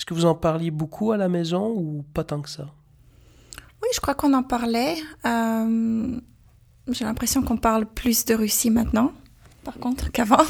est-ce 0.00 0.06
que 0.06 0.14
vous 0.14 0.24
en 0.24 0.34
parliez 0.34 0.70
beaucoup 0.70 1.12
à 1.12 1.18
la 1.18 1.28
maison 1.28 1.74
ou 1.76 2.02
pas 2.14 2.24
tant 2.24 2.40
que 2.40 2.48
ça? 2.48 2.70
Oui, 3.82 3.88
je 3.94 4.00
crois 4.00 4.14
qu'on 4.14 4.32
en 4.32 4.42
parlait. 4.42 4.96
Euh, 5.26 6.18
J'ai 6.90 7.04
l'impression 7.04 7.42
qu'on 7.42 7.58
parle 7.58 7.84
plus 7.84 8.24
de 8.24 8.32
Russie 8.34 8.70
maintenant, 8.70 9.12
par 9.62 9.74
contre, 9.74 10.10
qu'avant. 10.12 10.46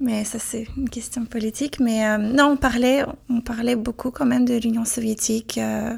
Mais 0.00 0.24
ça, 0.24 0.38
c'est 0.38 0.66
une 0.76 0.90
question 0.90 1.24
politique. 1.24 1.80
Mais 1.80 2.06
euh, 2.06 2.18
non, 2.18 2.48
on 2.48 2.56
parlait, 2.58 3.06
on 3.30 3.40
parlait 3.40 3.74
beaucoup 3.74 4.10
quand 4.10 4.26
même 4.26 4.44
de 4.44 4.58
l'Union 4.58 4.84
soviétique. 4.84 5.56
euh, 5.56 5.96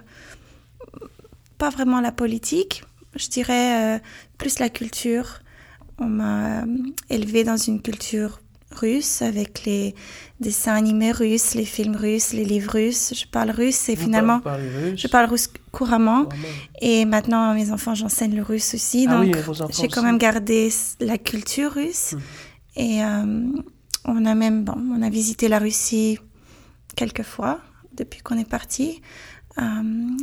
pas 1.59 1.71
vraiment 1.71 2.00
la 2.00 2.12
politique, 2.12 2.85
je 3.16 3.26
dirais 3.26 4.00
plus 4.38 4.61
la 4.61 4.68
culture. 4.68 5.40
On 5.99 6.06
m'a 6.06 6.62
élevée 7.11 7.42
dans 7.42 7.56
une 7.56 7.82
culture 7.82 8.38
russe 8.75 9.23
avec 9.23 9.64
les 9.64 9.95
dessins 10.41 10.75
animés 10.75 11.12
russes, 11.12 11.55
les 11.55 11.64
films 11.64 11.97
russes, 11.97 12.33
les 12.33 12.45
livres 12.45 12.73
russes. 12.73 13.14
Je 13.17 13.26
parle 13.26 13.50
russe 13.50 13.88
et 13.88 13.95
Vous 13.95 14.05
finalement, 14.05 14.41
parlez 14.41 14.97
je 14.97 15.09
parle 15.09 15.31
russe 15.31 15.49
couramment. 15.71 16.25
Couramment. 16.25 16.47
Et 16.81 17.05
maintenant, 17.05 17.55
mes 17.55 17.71
enfants, 17.71 17.95
j'enseigne 17.95 18.35
le 18.35 18.43
russe 18.43 18.75
aussi. 18.75 19.07
Ah 19.09 19.17
donc, 19.17 19.37
j'ai 19.71 19.88
quand 19.88 20.02
même 20.02 20.19
gardé 20.19 20.71
la 21.00 21.19
culture 21.19 21.73
russe. 21.73 22.12
Hmm. 22.12 22.21
Et 22.76 23.05
euh, 23.05 23.43
on 24.05 24.25
a 24.25 24.35
même, 24.35 24.64
bon, 24.64 24.75
on 24.76 25.02
a 25.02 25.11
visité 25.11 25.49
la 25.49 25.59
Russie 25.59 26.19
quelques 26.97 27.23
fois 27.23 27.61
depuis 27.95 28.21
qu'on 28.21 28.38
est 28.38 28.49
parti. 28.49 29.00
Euh, 29.59 29.62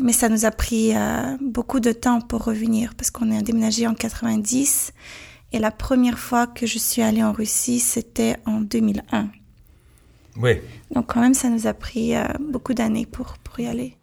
mais 0.03 0.13
ça 0.13 0.27
nous 0.27 0.45
a 0.45 0.51
pris 0.51 0.95
euh, 0.95 1.37
beaucoup 1.39 1.79
de 1.79 1.91
temps 1.91 2.19
pour 2.19 2.43
revenir 2.43 2.95
parce 2.95 3.11
qu'on 3.11 3.31
est 3.31 3.41
déménagé 3.41 3.87
en 3.87 3.93
90. 3.93 4.91
Et 5.51 5.59
la 5.59 5.71
première 5.71 6.19
fois 6.19 6.47
que 6.47 6.65
je 6.67 6.77
suis 6.77 7.01
allée 7.01 7.23
en 7.23 7.31
Russie, 7.31 7.79
c'était 7.79 8.37
en 8.45 8.61
2001. 8.61 9.29
Oui. 10.37 10.51
Donc 10.91 11.13
quand 11.13 11.21
même, 11.21 11.33
ça 11.33 11.49
nous 11.49 11.67
a 11.67 11.73
pris 11.73 12.15
euh, 12.15 12.23
beaucoup 12.39 12.73
d'années 12.73 13.05
pour, 13.05 13.37
pour 13.43 13.59
y 13.59 13.67
aller. 13.67 13.97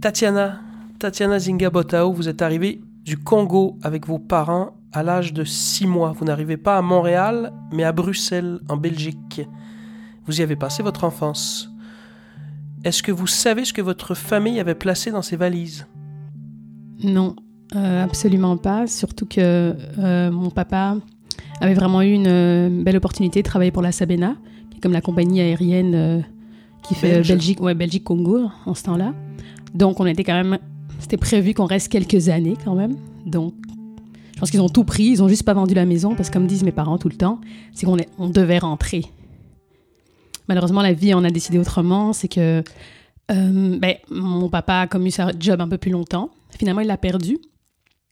Tatiana, 0.00 0.60
Tatiana 0.98 1.38
Zingabotao, 1.38 2.12
vous 2.12 2.28
êtes 2.28 2.42
arrivée 2.42 2.80
du 3.04 3.18
Congo 3.18 3.78
avec 3.82 4.06
vos 4.06 4.18
parents 4.18 4.76
à 4.92 5.02
l'âge 5.02 5.32
de 5.32 5.44
6 5.44 5.86
mois. 5.86 6.12
Vous 6.12 6.24
n'arrivez 6.24 6.56
pas 6.56 6.76
à 6.76 6.82
Montréal, 6.82 7.52
mais 7.72 7.84
à 7.84 7.92
Bruxelles, 7.92 8.60
en 8.68 8.76
Belgique. 8.76 9.42
Vous 10.26 10.40
y 10.40 10.42
avez 10.42 10.56
passé 10.56 10.82
votre 10.82 11.04
enfance. 11.04 11.70
Est-ce 12.84 13.02
que 13.02 13.12
vous 13.12 13.26
savez 13.26 13.64
ce 13.64 13.72
que 13.72 13.82
votre 13.82 14.14
famille 14.14 14.58
avait 14.58 14.74
placé 14.74 15.10
dans 15.10 15.22
ses 15.22 15.36
valises? 15.36 15.86
Non, 17.02 17.36
euh, 17.76 18.04
absolument 18.04 18.56
pas. 18.56 18.86
Surtout 18.86 19.26
que 19.26 19.74
euh, 19.98 20.30
mon 20.30 20.50
papa 20.50 20.96
avait 21.60 21.74
vraiment 21.74 22.02
eu 22.02 22.12
une 22.12 22.26
euh, 22.26 22.68
belle 22.82 22.96
opportunité 22.96 23.42
de 23.42 23.46
travailler 23.46 23.70
pour 23.70 23.82
la 23.82 23.92
Sabena, 23.92 24.36
qui 24.70 24.78
est 24.78 24.80
comme 24.80 24.92
la 24.92 25.00
compagnie 25.00 25.40
aérienne 25.40 26.24
qui 26.82 26.94
fait 26.94 27.12
Belge. 27.12 27.28
Belgique, 27.28 27.60
ouais, 27.60 27.74
Belgique-Congo 27.74 28.48
en 28.66 28.74
ce 28.74 28.82
temps-là. 28.84 29.14
Donc, 29.74 30.00
on 30.00 30.06
était 30.06 30.24
quand 30.24 30.34
même. 30.34 30.58
C'était 30.98 31.16
prévu 31.18 31.54
qu'on 31.54 31.66
reste 31.66 31.88
quelques 31.88 32.28
années 32.28 32.56
quand 32.64 32.74
même. 32.74 32.96
Donc, 33.26 33.54
je 34.34 34.40
pense 34.40 34.50
qu'ils 34.50 34.60
ont 34.62 34.68
tout 34.68 34.84
pris. 34.84 35.04
Ils 35.04 35.22
ont 35.22 35.28
juste 35.28 35.44
pas 35.44 35.54
vendu 35.54 35.74
la 35.74 35.84
maison 35.86 36.14
parce 36.14 36.28
que, 36.30 36.34
comme 36.34 36.46
disent 36.46 36.64
mes 36.64 36.72
parents 36.72 36.98
tout 36.98 37.08
le 37.08 37.16
temps, 37.16 37.40
c'est 37.74 37.86
qu'on 37.86 37.98
est- 37.98 38.08
on 38.18 38.28
devait 38.28 38.58
rentrer. 38.58 39.04
Malheureusement, 40.48 40.82
la 40.82 40.92
vie 40.92 41.14
en 41.14 41.22
a 41.24 41.30
décidé 41.30 41.58
autrement. 41.58 42.12
C'est 42.12 42.28
que 42.28 42.62
euh, 43.30 43.78
ben, 43.78 43.94
mon 44.10 44.48
papa 44.48 44.74
a 44.80 44.86
comme 44.86 45.06
eu 45.06 45.10
sa 45.10 45.30
job 45.38 45.60
un 45.60 45.68
peu 45.68 45.78
plus 45.78 45.90
longtemps. 45.92 46.30
Finalement, 46.58 46.80
il 46.80 46.88
l'a 46.88 46.96
perdu. 46.96 47.38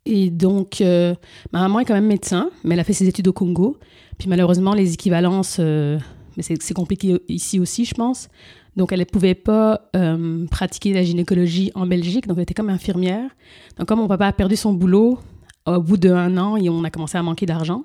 Et 0.09 0.31
donc, 0.31 0.81
euh, 0.81 1.15
ma 1.53 1.61
maman 1.61 1.81
est 1.81 1.85
quand 1.85 1.95
même 1.95 2.07
médecin, 2.07 2.51
mais 2.65 2.75
elle 2.75 2.81
a 2.81 2.85
fait 2.85 2.95
ses 2.95 3.07
études 3.07 3.29
au 3.29 3.35
Congo. 3.35 3.77
Puis 4.17 4.27
malheureusement, 4.27 4.73
les 4.73 4.95
équivalences, 4.95 5.59
euh, 5.61 5.99
mais 6.37 6.43
c'est 6.43 6.75
compliqué 6.75 7.21
ici 7.29 7.61
aussi, 7.61 7.85
je 7.85 7.95
pense. 7.95 8.29
Donc, 8.75 8.91
elle 8.91 9.01
ne 9.01 9.05
pouvait 9.05 9.35
pas 9.35 9.91
euh, 9.95 10.47
pratiquer 10.47 10.95
la 10.95 11.05
gynécologie 11.05 11.71
en 11.75 11.87
Belgique, 11.87 12.27
donc 12.27 12.39
elle 12.39 12.45
était 12.45 12.55
comme 12.55 12.71
infirmière. 12.71 13.29
Donc, 13.77 13.87
comme 13.87 13.99
mon 13.99 14.09
papa 14.09 14.29
a 14.29 14.33
perdu 14.33 14.57
son 14.57 14.73
boulot, 14.73 15.19
au 15.67 15.83
bout 15.83 15.99
d'un 15.99 16.39
an, 16.39 16.57
et 16.57 16.71
on 16.71 16.83
a 16.85 16.91
commencé 16.91 17.19
à 17.19 17.23
manquer 17.23 17.45
d'argent. 17.45 17.85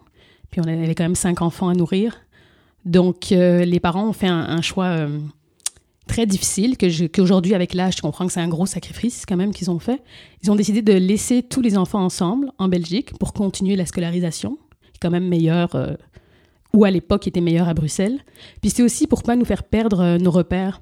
Puis 0.49 0.61
on 0.61 0.67
avait 0.67 0.95
quand 0.95 1.03
même 1.03 1.15
cinq 1.15 1.41
enfants 1.41 1.67
à 1.67 1.73
nourrir. 1.73 2.15
Donc, 2.85 3.31
les 3.31 3.79
parents 3.81 4.07
ont 4.07 4.13
fait 4.13 4.27
un, 4.27 4.61
choix 4.61 5.07
très 6.07 6.25
difficile, 6.25 6.77
que 6.77 7.07
qu'aujourd'hui, 7.07 7.53
avec 7.53 7.73
l'âge, 7.73 7.97
je 7.97 8.01
comprends 8.01 8.25
que 8.25 8.33
c'est 8.33 8.41
un 8.41 8.47
gros 8.47 8.65
sacrifice 8.65 9.25
quand 9.27 9.37
même 9.37 9.53
qu'ils 9.53 9.71
ont 9.71 9.79
fait. 9.79 10.01
Ils 10.43 10.51
ont 10.51 10.55
décidé 10.55 10.81
de 10.81 10.93
laisser 10.93 11.43
tous 11.43 11.61
les 11.61 11.77
enfants 11.77 12.03
ensemble 12.03 12.51
en 12.57 12.67
Belgique 12.67 13.17
pour 13.19 13.33
continuer 13.33 13.75
la 13.75 13.85
scolarisation, 13.85 14.57
qui 14.81 14.89
est 14.95 14.99
quand 15.01 15.11
même 15.11 15.27
meilleure, 15.27 15.75
euh, 15.75 15.93
ou 16.73 16.85
à 16.85 16.91
l'époque 16.91 17.27
était 17.27 17.41
meilleure 17.41 17.69
à 17.69 17.73
Bruxelles. 17.73 18.19
Puis 18.61 18.69
c'est 18.69 18.83
aussi 18.83 19.07
pour 19.07 19.23
pas 19.23 19.35
nous 19.35 19.45
faire 19.45 19.63
perdre 19.63 20.01
euh, 20.01 20.17
nos 20.17 20.31
repères. 20.31 20.81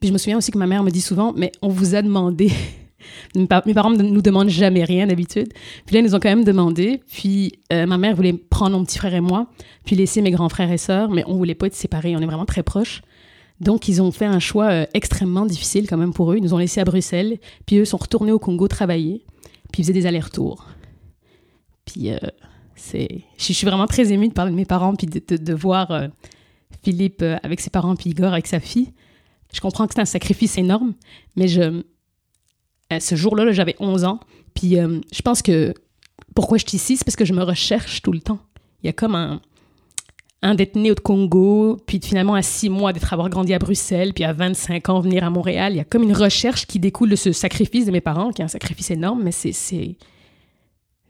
Puis 0.00 0.08
je 0.08 0.12
me 0.12 0.18
souviens 0.18 0.36
aussi 0.36 0.50
que 0.50 0.58
ma 0.58 0.66
mère 0.66 0.82
me 0.82 0.90
dit 0.90 1.00
souvent, 1.00 1.32
mais 1.34 1.50
on 1.62 1.68
vous 1.68 1.94
a 1.94 2.02
demandé. 2.02 2.52
mes 3.34 3.46
parents 3.46 3.90
ne 3.90 4.02
nous 4.02 4.22
demandent 4.22 4.50
jamais 4.50 4.84
rien 4.84 5.06
d'habitude. 5.06 5.48
Puis 5.86 5.94
là, 5.94 6.00
ils 6.00 6.04
nous 6.04 6.14
ont 6.14 6.20
quand 6.20 6.28
même 6.28 6.44
demandé. 6.44 7.00
Puis 7.10 7.52
euh, 7.72 7.86
ma 7.86 7.96
mère 7.96 8.14
voulait 8.14 8.34
prendre 8.34 8.76
mon 8.76 8.84
petit 8.84 8.98
frère 8.98 9.14
et 9.14 9.20
moi, 9.20 9.46
puis 9.84 9.96
laisser 9.96 10.20
mes 10.20 10.30
grands 10.30 10.48
frères 10.48 10.70
et 10.70 10.78
sœurs, 10.78 11.10
mais 11.10 11.24
on 11.26 11.34
voulait 11.36 11.54
pas 11.54 11.66
être 11.66 11.74
séparés. 11.74 12.14
On 12.16 12.20
est 12.20 12.26
vraiment 12.26 12.44
très 12.44 12.62
proches. 12.62 13.02
Donc, 13.60 13.88
ils 13.88 14.02
ont 14.02 14.10
fait 14.10 14.26
un 14.26 14.40
choix 14.40 14.70
euh, 14.70 14.86
extrêmement 14.94 15.46
difficile 15.46 15.88
quand 15.88 15.96
même 15.96 16.12
pour 16.12 16.32
eux. 16.32 16.36
Ils 16.36 16.42
nous 16.42 16.54
ont 16.54 16.58
laissés 16.58 16.80
à 16.80 16.84
Bruxelles, 16.84 17.38
puis 17.66 17.76
eux 17.76 17.84
sont 17.84 17.96
retournés 17.96 18.32
au 18.32 18.38
Congo 18.38 18.66
travailler, 18.68 19.24
puis 19.72 19.80
ils 19.80 19.84
faisaient 19.84 19.92
des 19.92 20.06
allers-retours. 20.06 20.66
Puis, 21.84 22.10
euh, 22.10 22.18
c'est... 22.74 23.22
Je 23.38 23.52
suis 23.52 23.66
vraiment 23.66 23.86
très 23.86 24.12
émue 24.12 24.28
de 24.28 24.32
parler 24.32 24.50
de 24.50 24.56
mes 24.56 24.64
parents, 24.64 24.94
puis 24.96 25.06
de, 25.06 25.36
de- 25.36 25.54
voir 25.54 25.90
euh, 25.92 26.08
Philippe 26.82 27.22
avec 27.42 27.60
ses 27.60 27.70
parents, 27.70 27.94
puis 27.94 28.10
Igor 28.10 28.32
avec 28.32 28.46
sa 28.46 28.58
fille. 28.60 28.92
Je 29.52 29.60
comprends 29.60 29.86
que 29.86 29.94
c'est 29.94 30.00
un 30.00 30.04
sacrifice 30.04 30.58
énorme, 30.58 30.94
mais 31.36 31.46
je... 31.46 31.82
à 32.90 32.98
ce 32.98 33.14
jour-là, 33.14 33.44
là, 33.44 33.52
j'avais 33.52 33.76
11 33.78 34.04
ans, 34.04 34.18
puis 34.54 34.70
je 34.76 35.22
pense 35.22 35.42
que 35.42 35.72
pourquoi 36.34 36.58
je 36.58 36.64
suis 36.66 36.76
ici, 36.76 36.96
c'est 36.96 37.04
parce 37.04 37.14
que 37.14 37.24
je 37.24 37.32
me 37.32 37.42
recherche 37.44 38.02
tout 38.02 38.10
le 38.10 38.18
temps. 38.20 38.40
Il 38.82 38.86
y 38.86 38.88
a 38.88 38.92
comme 38.92 39.14
un 39.14 39.40
un 40.44 40.54
d'être 40.54 40.76
né 40.76 40.92
au 40.92 40.94
Congo, 40.94 41.78
puis 41.86 41.98
finalement 42.02 42.34
à 42.34 42.42
six 42.42 42.68
mois 42.68 42.92
d'être 42.92 43.12
avoir 43.12 43.30
grandi 43.30 43.54
à 43.54 43.58
Bruxelles, 43.58 44.12
puis 44.12 44.24
à 44.24 44.34
25 44.34 44.90
ans 44.90 45.00
venir 45.00 45.24
à 45.24 45.30
Montréal. 45.30 45.72
Il 45.72 45.76
y 45.76 45.80
a 45.80 45.84
comme 45.84 46.02
une 46.02 46.14
recherche 46.14 46.66
qui 46.66 46.78
découle 46.78 47.08
de 47.08 47.16
ce 47.16 47.32
sacrifice 47.32 47.86
de 47.86 47.90
mes 47.90 48.02
parents, 48.02 48.30
qui 48.30 48.42
est 48.42 48.44
un 48.44 48.48
sacrifice 48.48 48.90
énorme, 48.90 49.22
mais 49.24 49.32
c'est 49.32 49.52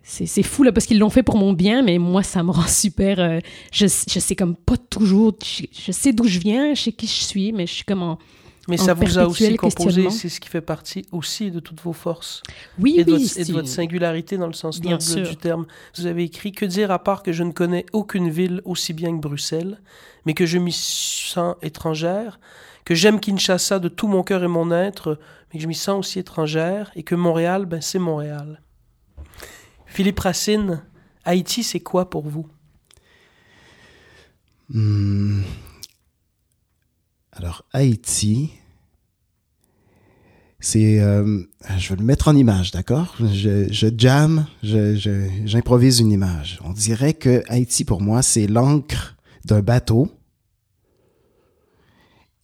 c'est 0.02 0.42
fou 0.42 0.62
là 0.62 0.70
parce 0.70 0.86
qu'ils 0.86 0.98
l'ont 0.98 1.10
fait 1.10 1.22
pour 1.22 1.36
mon 1.36 1.52
bien, 1.52 1.82
mais 1.82 1.98
moi 1.98 2.22
ça 2.22 2.42
me 2.42 2.50
rend 2.52 2.68
super. 2.68 3.18
euh, 3.18 3.40
je 3.72 3.86
je 3.86 4.18
sais 4.20 4.36
comme 4.36 4.54
pas 4.54 4.76
toujours. 4.76 5.34
Je, 5.42 5.64
je 5.72 5.92
sais 5.92 6.12
d'où 6.12 6.24
je 6.28 6.38
viens, 6.38 6.74
je 6.74 6.82
sais 6.82 6.92
qui 6.92 7.06
je 7.06 7.24
suis, 7.24 7.52
mais 7.52 7.66
je 7.66 7.72
suis 7.72 7.84
comme 7.84 8.02
en 8.02 8.18
Mais 8.68 8.80
En 8.80 8.84
ça 8.84 8.94
vous 8.94 9.18
a 9.18 9.26
aussi 9.26 9.56
composé, 9.56 10.08
c'est 10.10 10.28
ce 10.28 10.40
qui 10.40 10.48
fait 10.48 10.60
partie 10.60 11.04
aussi 11.12 11.50
de 11.50 11.60
toutes 11.60 11.82
vos 11.82 11.92
forces 11.92 12.42
oui 12.78 12.96
et 12.98 13.04
de, 13.04 13.12
oui 13.12 13.24
votre, 13.24 13.38
et 13.38 13.44
de 13.44 13.52
votre 13.52 13.68
singularité 13.68 14.38
dans 14.38 14.46
le 14.46 14.54
sens 14.54 14.80
Bien 14.80 14.92
noble 14.92 15.02
sûr. 15.02 15.28
du 15.28 15.36
terme. 15.36 15.66
Vous 15.96 16.06
avez 16.06 16.24
écrit 16.24 16.52
Que 16.52 16.64
dire 16.64 16.90
à 16.90 16.98
part 16.98 17.22
que 17.22 17.32
je 17.32 17.42
ne 17.42 17.52
connais 17.52 17.84
aucune 17.92 18.30
ville 18.30 18.62
aussi 18.64 18.92
bien 18.92 19.14
que 19.14 19.20
Bruxelles, 19.20 19.80
mais 20.24 20.34
que 20.34 20.46
je 20.46 20.58
m'y 20.58 20.72
sens 20.72 21.56
étrangère, 21.62 22.40
que 22.84 22.94
j'aime 22.94 23.20
Kinshasa 23.20 23.78
de 23.78 23.88
tout 23.88 24.08
mon 24.08 24.22
cœur 24.22 24.42
et 24.42 24.48
mon 24.48 24.70
être, 24.70 25.18
mais 25.52 25.58
que 25.58 25.62
je 25.62 25.68
m'y 25.68 25.74
sens 25.74 25.98
aussi 25.98 26.18
étrangère, 26.18 26.90
et 26.96 27.02
que 27.02 27.14
Montréal, 27.14 27.66
ben, 27.66 27.80
c'est 27.80 27.98
Montréal. 27.98 28.60
Philippe 29.86 30.20
Racine, 30.20 30.82
Haïti, 31.24 31.62
c'est 31.62 31.80
quoi 31.80 32.10
pour 32.10 32.28
vous? 32.28 32.48
Hmm. 34.70 35.42
Alors, 37.36 37.64
Haïti, 37.72 38.50
c'est. 40.60 41.00
euh, 41.00 41.42
je 41.78 41.88
vais 41.90 41.96
le 41.96 42.04
mettre 42.04 42.28
en 42.28 42.36
image, 42.36 42.70
d'accord? 42.70 43.14
Je, 43.20 43.70
je 43.72 43.88
jam, 43.96 44.46
je- 44.62 44.94
je- 44.96 45.28
j'improvise 45.44 45.98
une 46.00 46.12
image. 46.12 46.58
On 46.64 46.72
dirait 46.72 47.14
que 47.14 47.42
Haïti, 47.48 47.84
pour 47.84 48.00
moi, 48.00 48.22
c'est 48.22 48.46
l'encre 48.46 49.16
d'un 49.44 49.60
bateau. 49.62 50.10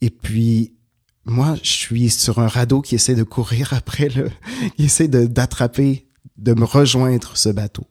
Et 0.01 0.09
puis, 0.09 0.73
moi, 1.25 1.55
je 1.63 1.69
suis 1.71 2.09
sur 2.09 2.39
un 2.39 2.47
radeau 2.47 2.81
qui 2.81 2.95
essaie 2.95 3.15
de 3.15 3.23
courir 3.23 3.73
après 3.73 4.09
le. 4.09 4.29
qui 4.75 4.83
essaie 4.85 5.07
d'attraper, 5.07 6.07
de, 6.37 6.53
me 6.53 6.65
rejoindre 6.65 7.37
ce 7.37 7.49
bateau. 7.49 7.85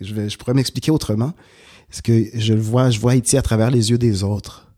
Je, 0.00 0.14
vais, 0.14 0.28
je 0.28 0.38
pourrais 0.38 0.54
m'expliquer 0.54 0.90
autrement. 0.90 1.34
Parce 1.88 2.02
que 2.02 2.26
je 2.34 2.54
vois, 2.54 2.90
je 2.90 2.98
vois 3.00 3.12
Haïti 3.12 3.36
à 3.36 3.42
travers 3.42 3.70
les 3.70 3.90
yeux 3.90 3.98
des 3.98 4.22
autres, 4.22 4.69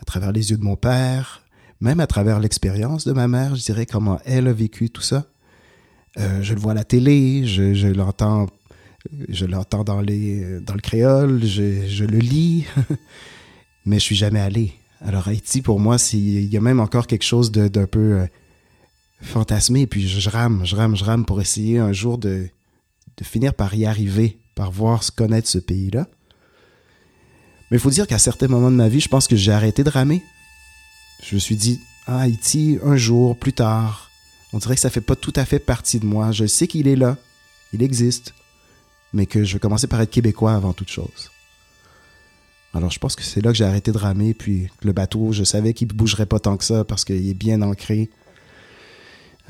à 0.00 0.04
travers 0.04 0.32
les 0.32 0.50
yeux 0.50 0.56
de 0.56 0.64
mon 0.64 0.76
père, 0.76 1.42
même 1.80 2.00
à 2.00 2.06
travers 2.06 2.40
l'expérience 2.40 3.06
de 3.06 3.12
ma 3.12 3.28
mère, 3.28 3.54
je 3.54 3.62
dirais 3.62 3.86
comment 3.86 4.18
elle 4.24 4.48
a 4.48 4.52
vécu 4.52 4.90
tout 4.90 5.02
ça. 5.02 5.26
Euh, 6.18 6.42
je 6.42 6.54
le 6.54 6.60
vois 6.60 6.72
à 6.72 6.74
la 6.74 6.84
télé, 6.84 7.46
je, 7.46 7.86
l'entends, 7.86 8.46
dans 9.84 9.84
dans 9.84 10.00
le 10.00 10.80
créole, 10.80 11.44
je, 11.44 12.04
le 12.04 12.18
lis, 12.18 12.64
mais 13.84 13.98
je 13.98 14.04
suis 14.04 14.16
jamais 14.16 14.40
allé. 14.40 14.72
Alors 15.00 15.28
Haïti, 15.28 15.62
pour 15.62 15.78
moi, 15.78 15.96
il 16.12 16.52
y 16.52 16.56
a 16.56 16.60
même 16.60 16.80
encore 16.80 17.06
quelque 17.06 17.24
chose 17.24 17.52
d'un 17.52 17.86
peu 17.86 18.14
euh, 18.14 18.26
fantasmé. 19.20 19.86
Puis 19.86 20.08
je, 20.08 20.28
rame, 20.28 20.62
je 20.64 20.74
rame, 20.74 20.96
je 20.96 21.04
rame 21.04 21.24
pour 21.24 21.40
essayer 21.40 21.78
un 21.78 21.92
jour 21.92 22.18
de, 22.18 22.48
de 23.16 23.24
finir 23.24 23.54
par 23.54 23.74
y 23.74 23.86
arriver, 23.86 24.38
par 24.56 24.72
voir 24.72 25.02
connaître 25.14 25.48
ce 25.48 25.58
pays-là. 25.58 26.08
Mais 27.70 27.76
il 27.76 27.80
faut 27.80 27.90
dire 27.90 28.06
qu'à 28.06 28.18
certains 28.18 28.48
moments 28.48 28.70
de 28.70 28.76
ma 28.76 28.88
vie, 28.88 29.00
je 29.00 29.08
pense 29.08 29.26
que 29.26 29.36
j'ai 29.36 29.52
arrêté 29.52 29.84
de 29.84 29.90
ramer. 29.90 30.22
Je 31.22 31.34
me 31.34 31.40
suis 31.40 31.56
dit, 31.56 31.80
ah, 32.06 32.20
Haïti, 32.20 32.78
un 32.82 32.96
jour, 32.96 33.36
plus 33.36 33.52
tard. 33.52 34.10
On 34.52 34.58
dirait 34.58 34.74
que 34.74 34.80
ça 34.80 34.90
fait 34.90 35.02
pas 35.02 35.16
tout 35.16 35.32
à 35.36 35.44
fait 35.44 35.58
partie 35.58 35.98
de 35.98 36.06
moi. 36.06 36.32
Je 36.32 36.46
sais 36.46 36.66
qu'il 36.66 36.88
est 36.88 36.96
là, 36.96 37.16
il 37.72 37.82
existe, 37.82 38.32
mais 39.12 39.26
que 39.26 39.44
je 39.44 39.54
vais 39.54 39.58
commencer 39.58 39.86
par 39.86 40.00
être 40.00 40.10
québécois 40.10 40.54
avant 40.54 40.72
toute 40.72 40.88
chose. 40.88 41.30
Alors 42.74 42.90
je 42.90 42.98
pense 42.98 43.16
que 43.16 43.22
c'est 43.22 43.40
là 43.40 43.50
que 43.50 43.56
j'ai 43.58 43.64
arrêté 43.64 43.92
de 43.92 43.98
ramer, 43.98 44.34
puis 44.34 44.68
le 44.82 44.92
bateau, 44.92 45.32
je 45.32 45.44
savais 45.44 45.72
qu'il 45.74 45.88
bougerait 45.88 46.26
pas 46.26 46.38
tant 46.38 46.56
que 46.56 46.64
ça 46.64 46.84
parce 46.84 47.04
qu'il 47.04 47.28
est 47.28 47.34
bien 47.34 47.62
ancré. 47.62 48.10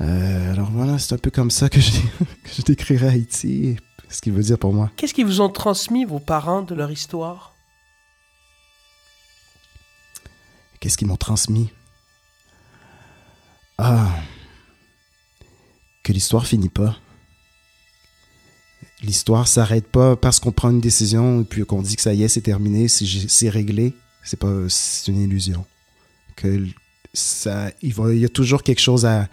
Euh, 0.01 0.53
alors 0.53 0.71
voilà, 0.71 0.97
c'est 0.97 1.13
un 1.13 1.17
peu 1.17 1.29
comme 1.29 1.51
ça 1.51 1.69
que 1.69 1.79
je, 1.81 1.91
que 2.43 2.61
décrirais 2.63 3.09
Haïti, 3.09 3.77
ce 4.09 4.21
qu'il 4.21 4.33
veut 4.33 4.43
dire 4.43 4.57
pour 4.57 4.73
moi. 4.73 4.91
Qu'est-ce 4.95 5.13
qui 5.13 5.23
vous 5.23 5.41
ont 5.41 5.49
transmis 5.49 6.05
vos 6.05 6.19
parents 6.19 6.61
de 6.61 6.73
leur 6.73 6.91
histoire? 6.91 7.55
Qu'est-ce 10.79 10.97
qu'ils 10.97 11.07
m'ont 11.07 11.17
transmis 11.17 11.69
Ah, 13.77 14.09
que 16.03 16.13
l'histoire 16.13 16.45
finit 16.45 16.69
pas. 16.69 16.95
L'histoire 19.01 19.47
s'arrête 19.47 19.87
pas 19.87 20.15
parce 20.15 20.39
qu'on 20.39 20.51
prend 20.51 20.71
une 20.71 20.81
décision 20.81 21.41
et 21.41 21.43
puis 21.43 21.65
qu'on 21.65 21.81
dit 21.81 21.95
que 21.95 22.01
ça 22.01 22.13
y 22.13 22.23
est, 22.23 22.27
c'est 22.27 22.41
terminé, 22.41 22.87
c'est 22.87 23.49
réglé. 23.49 23.93
C'est 24.23 24.39
pas, 24.39 24.67
une 25.07 25.21
illusion. 25.21 25.65
Il, 26.43 26.73
y 27.81 28.25
a 28.25 28.29
toujours 28.29 28.63
quelque 28.63 28.81
chose 28.81 29.05
à, 29.05 29.27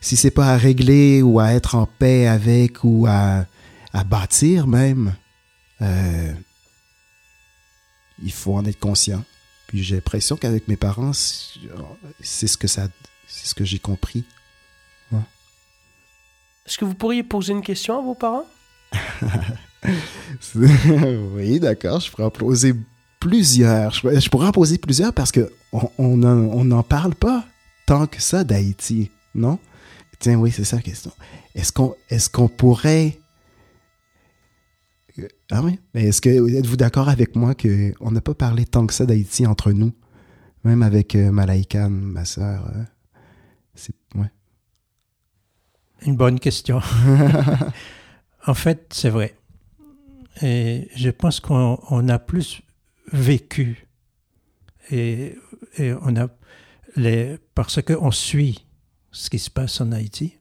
si 0.00 0.16
c'est 0.16 0.30
pas 0.30 0.52
à 0.52 0.56
régler 0.56 1.22
ou 1.22 1.40
à 1.40 1.52
être 1.52 1.74
en 1.74 1.86
paix 1.86 2.26
avec 2.26 2.84
ou 2.84 3.06
à, 3.08 3.46
à 3.92 4.04
bâtir 4.04 4.66
même, 4.66 5.14
euh, 5.82 6.32
il 8.22 8.32
faut 8.32 8.54
en 8.54 8.64
être 8.64 8.78
conscient. 8.78 9.24
Puis 9.74 9.82
j'ai 9.82 9.96
l'impression 9.96 10.36
qu'avec 10.36 10.68
mes 10.68 10.76
parents, 10.76 11.10
c'est 11.12 12.46
ce 12.46 12.56
que 12.56 12.68
ça, 12.68 12.86
c'est 13.26 13.48
ce 13.48 13.56
que 13.56 13.64
j'ai 13.64 13.80
compris. 13.80 14.22
Est-ce 16.64 16.78
que 16.78 16.84
vous 16.84 16.94
pourriez 16.94 17.24
poser 17.24 17.54
une 17.54 17.60
question 17.60 17.98
à 17.98 18.00
vos 18.00 18.14
parents? 18.14 18.46
Oui, 20.54 21.58
d'accord. 21.58 21.98
Je 22.00 22.10
pourrais 22.10 22.22
en 22.22 22.30
poser 22.30 22.74
plusieurs. 23.18 23.92
Je, 23.92 24.28
pourrais 24.30 24.46
en 24.46 24.52
poser 24.52 24.78
plusieurs 24.78 25.12
parce 25.12 25.32
que 25.32 25.52
on 25.72 26.16
n'en 26.16 26.82
parle 26.84 27.16
pas 27.16 27.44
tant 27.84 28.06
que 28.06 28.22
ça 28.22 28.44
d'Haïti, 28.44 29.10
non? 29.34 29.58
Tiens, 30.20 30.36
oui, 30.36 30.52
c'est 30.52 30.64
ça 30.64 30.76
la 30.76 30.82
question. 30.82 31.10
Est-ce 31.56 31.72
qu'on 31.72 31.96
est 32.08 32.28
qu'on 32.30 32.48
pourrait 32.48 33.18
ah 35.50 35.62
oui? 35.62 35.78
Mais 35.94 36.04
est-ce 36.04 36.20
que 36.20 36.28
êtes-vous 36.28 36.76
d'accord 36.76 37.08
avec 37.08 37.36
moi 37.36 37.54
qu'on 37.54 38.10
n'a 38.10 38.20
pas 38.20 38.34
parlé 38.34 38.64
tant 38.64 38.86
que 38.86 38.94
ça 38.94 39.06
d'Haïti 39.06 39.46
entre 39.46 39.72
nous? 39.72 39.92
Même 40.64 40.82
avec 40.82 41.14
euh, 41.14 41.30
Malaïkan, 41.30 41.90
ma 41.90 42.24
sœur. 42.24 42.66
Euh, 42.74 42.82
c'est. 43.74 43.94
Ouais. 44.14 44.30
Une 46.02 46.16
bonne 46.16 46.40
question. 46.40 46.80
en 48.46 48.54
fait, 48.54 48.86
c'est 48.92 49.10
vrai. 49.10 49.36
Et 50.42 50.88
je 50.96 51.10
pense 51.10 51.40
qu'on 51.40 52.08
a 52.08 52.18
plus 52.18 52.62
vécu. 53.12 53.86
Et, 54.90 55.36
et 55.78 55.92
on 55.92 56.16
a. 56.16 56.28
Les, 56.96 57.38
parce 57.54 57.82
qu'on 57.82 58.10
suit 58.10 58.66
ce 59.10 59.28
qui 59.30 59.38
se 59.38 59.50
passe 59.50 59.80
en 59.80 59.92
Haïti. 59.92 60.38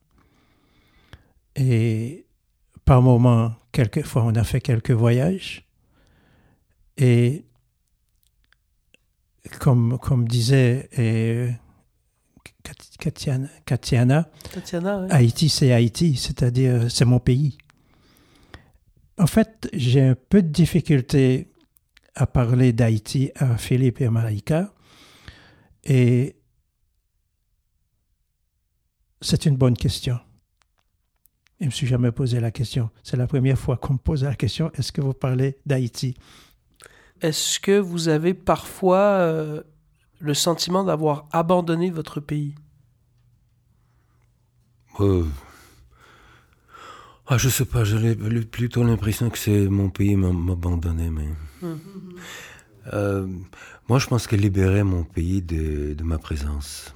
Et 1.55 2.25
par 2.85 3.01
moments, 3.01 3.53
quelquefois, 3.71 4.23
on 4.23 4.35
a 4.35 4.43
fait 4.43 4.61
quelques 4.61 4.91
voyages. 4.91 5.65
Et 6.97 7.45
comme, 9.59 9.97
comme 9.99 10.27
disait 10.27 10.89
et, 10.97 11.49
Katiana, 12.99 14.29
Haïti, 15.09 15.49
c'est 15.49 15.73
Haïti, 15.73 16.15
c'est-à-dire 16.15 16.89
c'est 16.89 17.05
mon 17.05 17.19
pays. 17.19 17.57
En 19.17 19.27
fait, 19.27 19.69
j'ai 19.73 20.01
un 20.01 20.15
peu 20.15 20.41
de 20.41 20.47
difficulté 20.47 21.51
à 22.15 22.25
parler 22.27 22.73
d'Haïti 22.73 23.31
à 23.35 23.57
Philippe 23.57 24.01
et 24.01 24.05
à 24.05 24.11
Malaika. 24.11 24.73
Et 25.83 26.35
c'est 29.21 29.45
une 29.45 29.57
bonne 29.57 29.75
question. 29.77 30.19
Je 31.59 31.65
ne 31.65 31.69
me 31.69 31.71
suis 31.71 31.87
jamais 31.87 32.11
posé 32.11 32.39
la 32.39 32.51
question. 32.51 32.89
C'est 33.03 33.17
la 33.17 33.27
première 33.27 33.57
fois 33.57 33.77
qu'on 33.77 33.93
me 33.93 33.97
pose 33.97 34.23
la 34.23 34.35
question 34.35 34.71
est-ce 34.75 34.91
que 34.91 35.01
vous 35.01 35.13
parlez 35.13 35.57
d'Haïti? 35.65 36.15
Est-ce 37.21 37.59
que 37.59 37.79
vous 37.79 38.09
avez 38.09 38.33
parfois 38.33 38.97
euh, 38.97 39.63
le 40.19 40.33
sentiment 40.33 40.83
d'avoir 40.83 41.27
abandonné 41.31 41.89
votre 41.89 42.19
pays? 42.19 42.55
Euh... 44.99 45.25
ah, 47.27 47.37
Je 47.37 47.49
sais 47.49 47.65
pas, 47.65 47.83
j'ai 47.83 48.15
plutôt 48.15 48.83
l'impression 48.83 49.29
que 49.29 49.37
c'est 49.37 49.67
mon 49.67 49.89
pays 49.89 50.15
m'abandonner. 50.15 51.09
Mais... 51.09 51.29
Hum. 51.61 51.79
Euh, 52.91 53.27
moi, 53.87 53.99
je 53.99 54.07
pense 54.07 54.27
que 54.27 54.35
libérer 54.35 54.83
mon 54.83 55.03
pays 55.03 55.41
de, 55.41 55.93
de 55.93 56.03
ma 56.03 56.17
présence, 56.17 56.93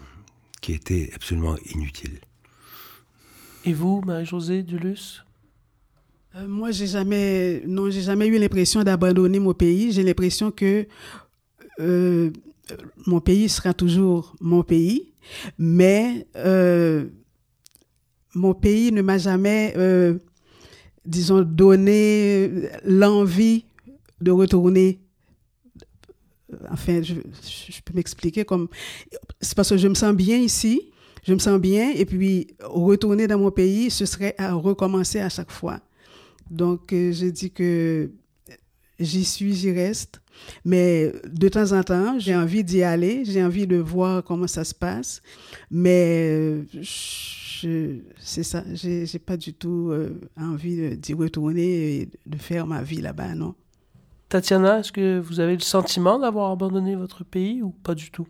qui 0.62 0.74
était 0.74 1.12
absolument 1.16 1.56
inutile. 1.74 2.20
Et 3.68 3.74
vous, 3.74 4.02
Marie-Josée 4.06 4.64
Dulus? 4.64 5.26
Euh, 6.36 6.48
Moi, 6.48 6.72
j'ai 6.72 6.88
jamais, 6.88 7.62
non, 7.68 7.90
j'ai 7.90 8.02
jamais 8.02 8.28
eu 8.28 8.40
l'impression 8.40 8.82
d'abandonner 8.82 9.40
mon 9.40 9.54
pays. 9.54 9.92
J'ai 9.92 10.04
l'impression 10.04 10.52
que 10.52 10.88
euh, 11.82 12.32
mon 13.06 13.20
pays 13.20 13.50
sera 13.50 13.74
toujours 13.74 14.38
mon 14.40 14.64
pays, 14.64 15.12
mais 15.58 16.26
euh, 16.38 17.08
mon 18.34 18.54
pays 18.54 18.94
ne 18.94 19.02
m'a 19.02 19.18
jamais, 19.18 19.76
disons, 21.06 21.42
donné 21.42 22.70
l'envie 22.86 23.66
de 24.22 24.32
retourner 24.32 25.02
enfin, 26.72 27.02
je, 27.04 27.16
je 27.16 27.82
peux 27.84 27.94
m'expliquer 27.94 28.46
comme. 28.46 28.70
C'est 29.42 29.56
parce 29.56 29.68
que 29.68 29.76
je 29.76 29.90
me 29.90 29.94
sens 29.94 30.16
bien 30.16 30.38
ici 30.38 30.90
je 31.24 31.34
me 31.34 31.40
sens 31.40 31.60
bien 31.60 31.92
et 31.94 32.06
puis 32.06 32.48
retourner 32.62 33.28
dans 33.28 33.40
mon 33.40 33.52
pays, 33.52 33.90
ce 33.90 34.06
serait 34.06 34.36
à 34.38 34.54
recommencer 34.54 35.20
à 35.20 35.30
chaque 35.30 35.52
fois. 35.52 35.80
Donc, 36.50 36.94
euh, 36.94 37.12
je 37.12 37.28
dis 37.28 37.52
que 37.52 38.10
j'y 39.00 39.26
suis, 39.26 39.54
j'y 39.54 39.72
reste. 39.72 40.22
Mais 40.64 41.12
de 41.26 41.50
temps 41.50 41.72
en 41.72 41.84
temps, 41.84 42.20
j'ai 42.20 42.36
envie 42.36 42.64
d'y 42.64 42.84
aller, 42.84 43.26
j'ai 43.26 43.44
envie 43.44 43.66
de 43.66 43.78
voir 43.78 44.24
comment 44.24 44.48
ça 44.48 44.64
se 44.64 44.76
passe. 44.76 45.22
Mais 45.72 46.30
euh, 46.32 46.64
c'est 48.20 48.44
ça, 48.44 48.64
j'ai 48.74 49.20
pas 49.20 49.36
du 49.36 49.54
tout 49.54 49.90
euh, 49.90 50.20
envie 50.40 50.96
d'y 50.96 51.14
retourner 51.16 52.02
et 52.02 52.10
de 52.28 52.38
faire 52.38 52.68
ma 52.68 52.84
vie 52.84 53.02
là-bas, 53.02 53.34
non. 53.34 53.56
Tatiana, 54.30 54.80
est-ce 54.80 54.92
que 54.92 55.20
vous 55.20 55.40
avez 55.40 55.54
le 55.54 55.62
sentiment 55.62 56.20
d'avoir 56.20 56.52
abandonné 56.52 56.96
votre 56.96 57.24
pays 57.24 57.62
ou 57.62 57.70
pas 57.70 57.96
du 57.96 58.12
tout? 58.12 58.28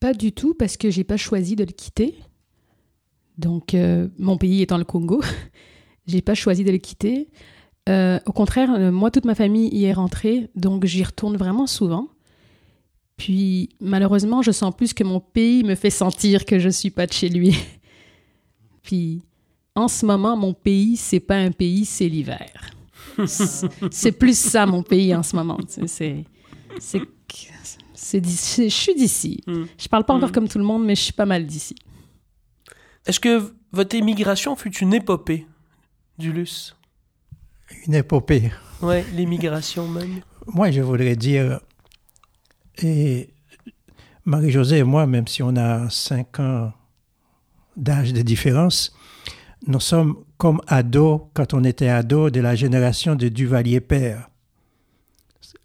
Pas 0.00 0.14
du 0.14 0.32
tout, 0.32 0.54
parce 0.54 0.76
que 0.76 0.90
j'ai 0.90 1.04
pas 1.04 1.16
choisi 1.16 1.56
de 1.56 1.64
le 1.64 1.72
quitter. 1.72 2.14
Donc, 3.36 3.74
euh, 3.74 4.08
mon 4.18 4.36
pays 4.36 4.62
étant 4.62 4.78
le 4.78 4.84
Congo, 4.84 5.22
j'ai 6.06 6.22
pas 6.22 6.34
choisi 6.34 6.64
de 6.64 6.70
le 6.70 6.78
quitter. 6.78 7.28
Euh, 7.88 8.18
au 8.26 8.32
contraire, 8.32 8.70
euh, 8.74 8.90
moi, 8.90 9.10
toute 9.10 9.24
ma 9.24 9.34
famille 9.34 9.68
y 9.74 9.84
est 9.84 9.92
rentrée, 9.92 10.50
donc 10.54 10.84
j'y 10.84 11.02
retourne 11.02 11.36
vraiment 11.36 11.66
souvent. 11.66 12.08
Puis, 13.16 13.70
malheureusement, 13.80 14.42
je 14.42 14.50
sens 14.50 14.74
plus 14.76 14.92
que 14.92 15.04
mon 15.04 15.20
pays 15.20 15.64
me 15.64 15.74
fait 15.74 15.90
sentir 15.90 16.44
que 16.44 16.58
je 16.58 16.68
suis 16.68 16.90
pas 16.90 17.06
de 17.06 17.12
chez 17.12 17.28
lui. 17.28 17.56
Puis, 18.82 19.22
en 19.74 19.88
ce 19.88 20.06
moment, 20.06 20.36
mon 20.36 20.54
pays, 20.54 20.96
c'est 20.96 21.20
pas 21.20 21.36
un 21.36 21.50
pays, 21.50 21.84
c'est 21.84 22.08
l'hiver. 22.08 22.70
c'est 23.26 24.12
plus 24.12 24.38
ça, 24.38 24.66
mon 24.66 24.82
pays, 24.82 25.14
en 25.14 25.22
ce 25.22 25.34
moment. 25.34 25.58
C'est 25.86 26.24
c'est 26.78 27.00
je 28.12 28.68
suis 28.68 28.94
d'ici. 28.94 29.42
Je 29.46 29.52
hmm. 29.52 29.66
Je 29.78 29.88
parle 29.88 30.04
pas 30.04 30.14
encore 30.14 30.30
hmm. 30.30 30.32
comme 30.32 30.48
tout 30.48 30.58
le 30.58 30.64
monde, 30.64 30.84
mais 30.84 30.94
je 30.94 31.02
suis 31.02 31.12
pas 31.12 31.26
mal 31.26 31.46
d'ici. 31.46 31.74
Est-ce 33.06 33.20
que 33.20 33.52
votre 33.72 33.96
émigration 33.96 34.56
fut 34.56 34.74
une 34.78 34.94
épopée, 34.94 35.46
Dulus 36.18 36.74
Une 37.86 37.94
épopée 37.94 38.50
Oui, 38.82 39.02
l'émigration 39.14 39.88
même. 39.88 40.20
Moi, 40.46 40.70
je 40.70 40.80
voudrais 40.80 41.16
dire, 41.16 41.60
et 42.82 43.30
Marie-Josée 44.24 44.78
et 44.78 44.84
moi, 44.84 45.06
même 45.06 45.26
si 45.26 45.42
on 45.42 45.56
a 45.56 45.88
cinq 45.90 46.40
ans 46.40 46.72
d'âge 47.76 48.12
de 48.12 48.22
différence, 48.22 48.94
nous 49.66 49.80
sommes 49.80 50.16
comme 50.36 50.60
ados, 50.66 51.22
quand 51.34 51.54
on 51.54 51.64
était 51.64 51.88
ados, 51.88 52.30
de 52.30 52.40
la 52.40 52.54
génération 52.54 53.14
de 53.14 53.28
Duvalier-Père, 53.28 54.27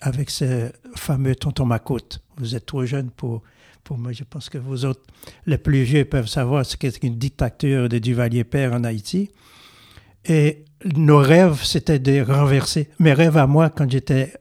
avec 0.04 0.30
ce 0.30 0.70
fameux 0.96 1.34
tonton 1.34 1.66
Macoute. 1.66 2.22
Vous 2.36 2.56
êtes 2.56 2.66
trop 2.66 2.86
jeune 2.86 3.10
pour, 3.10 3.42
pour 3.86 3.98
moi. 3.98 4.12
Je 4.12 4.26
pense 4.26 4.50
que 4.50 4.58
vous 4.58 4.84
autres, 4.84 5.02
les 5.46 5.58
plus 5.58 5.84
vieux, 5.84 6.04
peuvent 6.04 6.28
savoir 6.28 6.66
ce 6.66 6.76
qu'est 6.76 7.02
une 7.04 7.18
dictature 7.18 7.88
de 7.88 8.00
Duvalier-Père 8.00 8.74
en 8.74 8.84
Haïti. 8.84 9.32
Et 10.26 10.66
nos 10.98 11.20
rêves, 11.20 11.63
c'était 11.63 12.00
de 12.00 12.22
renverser. 12.22 12.89
Mes 13.00 13.13
rêves 13.13 13.38
à 13.38 13.48
moi, 13.48 13.70
quand 13.70 13.89
j'étais 13.89 14.34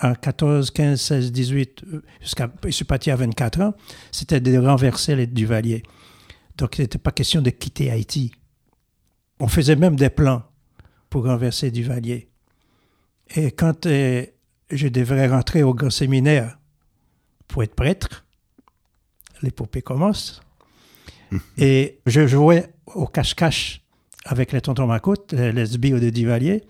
en 0.00 0.14
14, 0.14 0.70
15, 0.70 1.00
16, 1.00 1.32
18, 1.32 1.84
jusqu'à, 2.20 2.48
je 2.64 2.70
suis 2.70 2.84
parti 2.84 3.10
à 3.10 3.16
24 3.16 3.60
ans, 3.60 3.74
c'était 4.12 4.40
de 4.40 4.56
renverser 4.56 5.16
les 5.16 5.26
Duvalier. 5.26 5.82
Donc, 6.56 6.78
il 6.78 6.82
n'était 6.82 6.98
pas 6.98 7.10
question 7.10 7.42
de 7.42 7.50
quitter 7.50 7.90
Haïti. 7.90 8.30
On 9.40 9.48
faisait 9.48 9.76
même 9.76 9.96
des 9.96 10.10
plans 10.10 10.44
pour 11.10 11.24
renverser 11.24 11.72
Duvalier. 11.72 12.28
Et 13.34 13.50
quand 13.50 13.86
euh, 13.86 14.24
je 14.70 14.88
devrais 14.88 15.28
rentrer 15.28 15.62
au 15.62 15.74
grand 15.74 15.90
séminaire, 15.90 16.58
pour 17.48 17.62
être 17.62 17.74
prêtre. 17.74 18.24
L'épopée 19.42 19.82
commence. 19.82 20.42
Et 21.56 22.00
je 22.06 22.26
jouais 22.26 22.72
au 22.86 23.06
cache-cache 23.06 23.82
avec 24.24 24.52
les 24.52 24.60
tontons 24.60 24.86
Macoute, 24.86 25.32
les 25.32 25.66
sbires 25.66 26.00
de 26.00 26.10
Duvalier. 26.10 26.64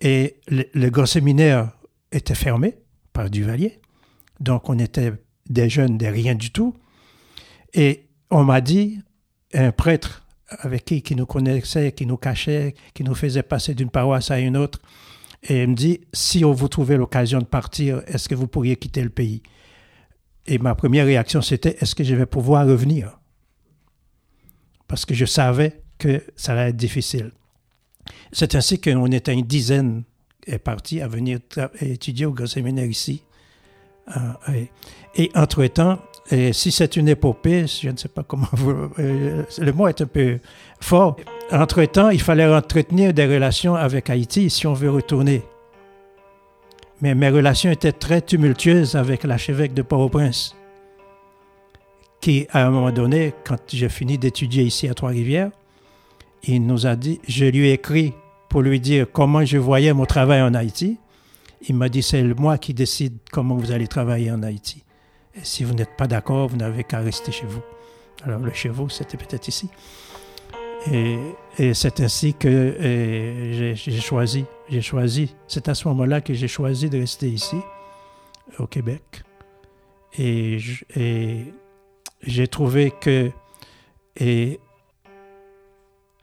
Et 0.00 0.36
le, 0.48 0.88
grand 0.88 1.06
séminaire 1.06 1.72
était 2.10 2.34
fermé 2.34 2.78
par 3.12 3.28
Duvalier. 3.30 3.80
Donc, 4.38 4.68
on 4.68 4.78
était 4.78 5.12
des 5.48 5.68
jeunes 5.68 5.98
de 5.98 6.06
rien 6.06 6.34
du 6.34 6.50
tout. 6.50 6.74
Et 7.74 8.08
on 8.30 8.44
m'a 8.44 8.60
dit, 8.60 9.00
un 9.52 9.72
prêtre 9.72 10.26
avec 10.48 10.84
qui, 10.84 11.02
qui 11.02 11.14
nous 11.14 11.26
connaissait, 11.26 11.92
qui 11.92 12.06
nous 12.06 12.16
cachait, 12.16 12.74
qui 12.94 13.04
nous 13.04 13.14
faisait 13.14 13.42
passer 13.42 13.74
d'une 13.74 13.90
paroisse 13.90 14.30
à 14.30 14.38
une 14.40 14.56
autre, 14.56 14.80
et 15.42 15.62
il 15.62 15.68
me 15.68 15.74
dit, 15.74 16.00
si 16.12 16.44
on 16.44 16.52
vous 16.52 16.68
trouvait 16.68 16.96
l'occasion 16.96 17.38
de 17.38 17.44
partir, 17.44 18.02
est-ce 18.06 18.28
que 18.28 18.34
vous 18.34 18.46
pourriez 18.46 18.76
quitter 18.76 19.02
le 19.02 19.10
pays? 19.10 19.42
Et 20.46 20.58
ma 20.58 20.74
première 20.74 21.06
réaction, 21.06 21.42
c'était 21.42 21.76
est-ce 21.80 21.94
que 21.94 22.04
je 22.04 22.14
vais 22.14 22.26
pouvoir 22.26 22.66
revenir? 22.66 23.18
Parce 24.88 25.04
que 25.04 25.14
je 25.14 25.24
savais 25.24 25.80
que 25.98 26.22
ça 26.36 26.52
allait 26.52 26.70
être 26.70 26.76
difficile. 26.76 27.32
C'est 28.32 28.54
ainsi 28.54 28.80
qu'on 28.80 29.10
était 29.12 29.32
une 29.32 29.46
dizaine 29.46 30.02
est 30.46 30.58
parti 30.58 31.00
à 31.00 31.08
venir 31.08 31.38
étudier 31.80 32.26
au 32.26 32.32
grand 32.32 32.46
séminaire 32.46 32.86
ici, 32.86 33.22
Euh, 34.16 34.52
et, 34.52 34.70
et 35.22 35.30
entre-temps, 35.36 36.00
et 36.32 36.52
si 36.52 36.72
c'est 36.72 36.96
une 36.96 37.08
épopée, 37.08 37.66
je 37.68 37.90
ne 37.90 37.96
sais 37.96 38.08
pas 38.08 38.24
comment 38.24 38.48
vous... 38.52 38.90
euh, 38.98 39.44
le 39.58 39.72
mot 39.72 39.86
est 39.86 40.00
un 40.00 40.06
peu 40.06 40.40
fort. 40.80 41.16
Entre-temps, 41.52 42.10
il 42.10 42.20
fallait 42.20 42.46
entretenir 42.46 43.12
des 43.12 43.26
relations 43.26 43.74
avec 43.74 44.08
Haïti 44.08 44.50
si 44.50 44.68
on 44.68 44.72
veut 44.72 44.90
retourner. 44.90 45.42
Mais 47.00 47.14
mes 47.14 47.28
relations 47.28 47.70
étaient 47.70 47.92
très 47.92 48.20
tumultueuses 48.20 48.94
avec 48.94 49.24
l'archevêque 49.24 49.74
de 49.74 49.82
Port-au-Prince, 49.82 50.54
qui, 52.20 52.46
à 52.50 52.66
un 52.66 52.70
moment 52.70 52.92
donné, 52.92 53.34
quand 53.44 53.58
j'ai 53.68 53.88
fini 53.88 54.16
d'étudier 54.16 54.62
ici 54.62 54.86
à 54.86 54.94
Trois-Rivières, 54.94 55.50
il 56.44 56.66
nous 56.66 56.86
a 56.86 56.94
dit, 56.94 57.20
je 57.26 57.46
lui 57.46 57.68
ai 57.68 57.72
écrit 57.72 58.14
pour 58.48 58.62
lui 58.62 58.78
dire 58.78 59.06
comment 59.10 59.44
je 59.44 59.58
voyais 59.58 59.92
mon 59.92 60.06
travail 60.06 60.42
en 60.42 60.54
Haïti. 60.54 60.98
Il 61.68 61.74
m'a 61.74 61.88
dit, 61.88 62.02
c'est 62.02 62.22
moi 62.22 62.58
qui 62.58 62.74
décide 62.74 63.16
comment 63.32 63.56
vous 63.56 63.72
allez 63.72 63.88
travailler 63.88 64.30
en 64.30 64.42
Haïti. 64.42 64.84
Et 65.34 65.40
si 65.42 65.64
vous 65.64 65.74
n'êtes 65.74 65.96
pas 65.96 66.06
d'accord, 66.06 66.48
vous 66.48 66.56
n'avez 66.56 66.84
qu'à 66.84 67.00
rester 67.00 67.32
chez 67.32 67.46
vous. 67.46 67.62
Alors 68.24 68.40
le 68.40 68.52
chez 68.52 68.68
vous, 68.68 68.88
c'était 68.88 69.16
peut-être 69.16 69.48
ici. 69.48 69.68
Et, 70.90 71.74
c'est 71.74 72.00
ainsi 72.00 72.34
que 72.34 72.76
j'ai- 73.74 74.00
choisi. 74.00 74.44
J'ai 74.68 74.80
choisi. 74.80 75.34
C'est 75.46 75.68
à 75.68 75.74
ce 75.74 75.86
moment-là 75.88 76.20
que 76.20 76.32
j'ai 76.32 76.48
choisi 76.48 76.88
de 76.88 76.98
rester 76.98 77.28
ici, 77.28 77.56
au 78.58 78.66
Québec. 78.66 79.22
Et, 80.18 80.58
j'ai 82.22 82.48
trouvé 82.48 82.92
que 83.00 83.30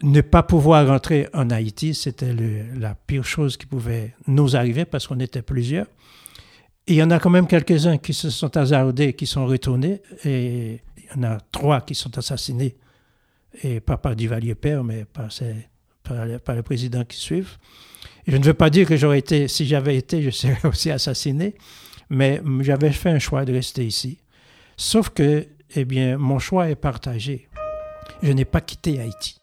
ne 0.04 0.22
pas 0.22 0.43
pouvoir 0.43 0.88
rentrer 0.88 1.28
en 1.34 1.50
Haïti, 1.50 1.96
c'était 1.96 2.34
la 2.76 2.93
pire 2.96 3.26
chose 3.26 3.58
qui 3.58 3.65
pouvait 3.65 4.13
nous 4.28 4.56
arriver 4.56 4.86
parce 4.86 5.08
qu'on 5.08 5.20
était 5.20 5.41
plusieurs. 5.41 5.88
Il 6.86 6.96
y 6.96 7.04
en 7.04 7.12
a 7.12 7.20
quand 7.20 7.30
même 7.30 7.48
quelques-uns 7.48 7.98
qui 7.98 8.13
se 8.13 8.30
sont 8.30 8.56
hasardés, 8.56 9.13
qui 9.13 9.26
sont 9.26 9.46
retournés. 9.46 10.02
Et 10.24 10.82
il 10.98 11.04
y 11.15 11.20
en 11.20 11.24
a 11.24 11.39
trois 11.52 11.82
qui 11.82 11.96
sont 11.96 12.15
assassinés. 12.17 12.78
Et 13.64 13.80
pas 13.80 13.98
par 13.98 14.16
Duvalier 14.16 14.56
Père, 14.56 14.84
mais 14.84 15.06
par, 15.06 15.32
ses- 15.32 15.68
par, 16.04 16.26
le, 16.26 16.40
par 16.40 16.56
le 16.56 16.64
président 16.64 17.04
qui 17.04 17.18
suivent. 17.18 17.58
Je 18.28 18.36
ne 18.38 18.44
veux 18.44 18.54
pas 18.54 18.70
dire 18.70 18.88
que 18.88 18.96
j'aurais 18.98 19.20
été, 19.20 19.48
si 19.48 19.66
j'avais 19.66 19.96
été, 19.96 20.22
je 20.22 20.30
serais 20.30 20.58
aussi 20.68 20.92
assassiné. 20.92 21.56
Mais 22.10 22.42
j'avais 22.62 22.92
fait 22.92 23.10
un 23.10 23.20
choix 23.20 23.44
de 23.46 23.54
rester 23.54 23.86
ici. 23.86 24.20
Sauf 24.78 25.10
que, 25.10 25.48
eh 25.76 25.86
bien, 25.86 26.18
mon 26.18 26.40
choix 26.40 26.70
est 26.70 26.76
partagé. 26.76 27.50
Je 28.24 28.32
n'ai 28.32 28.46
pas 28.46 28.62
quitté 28.62 29.00
Haïti. 29.00 29.37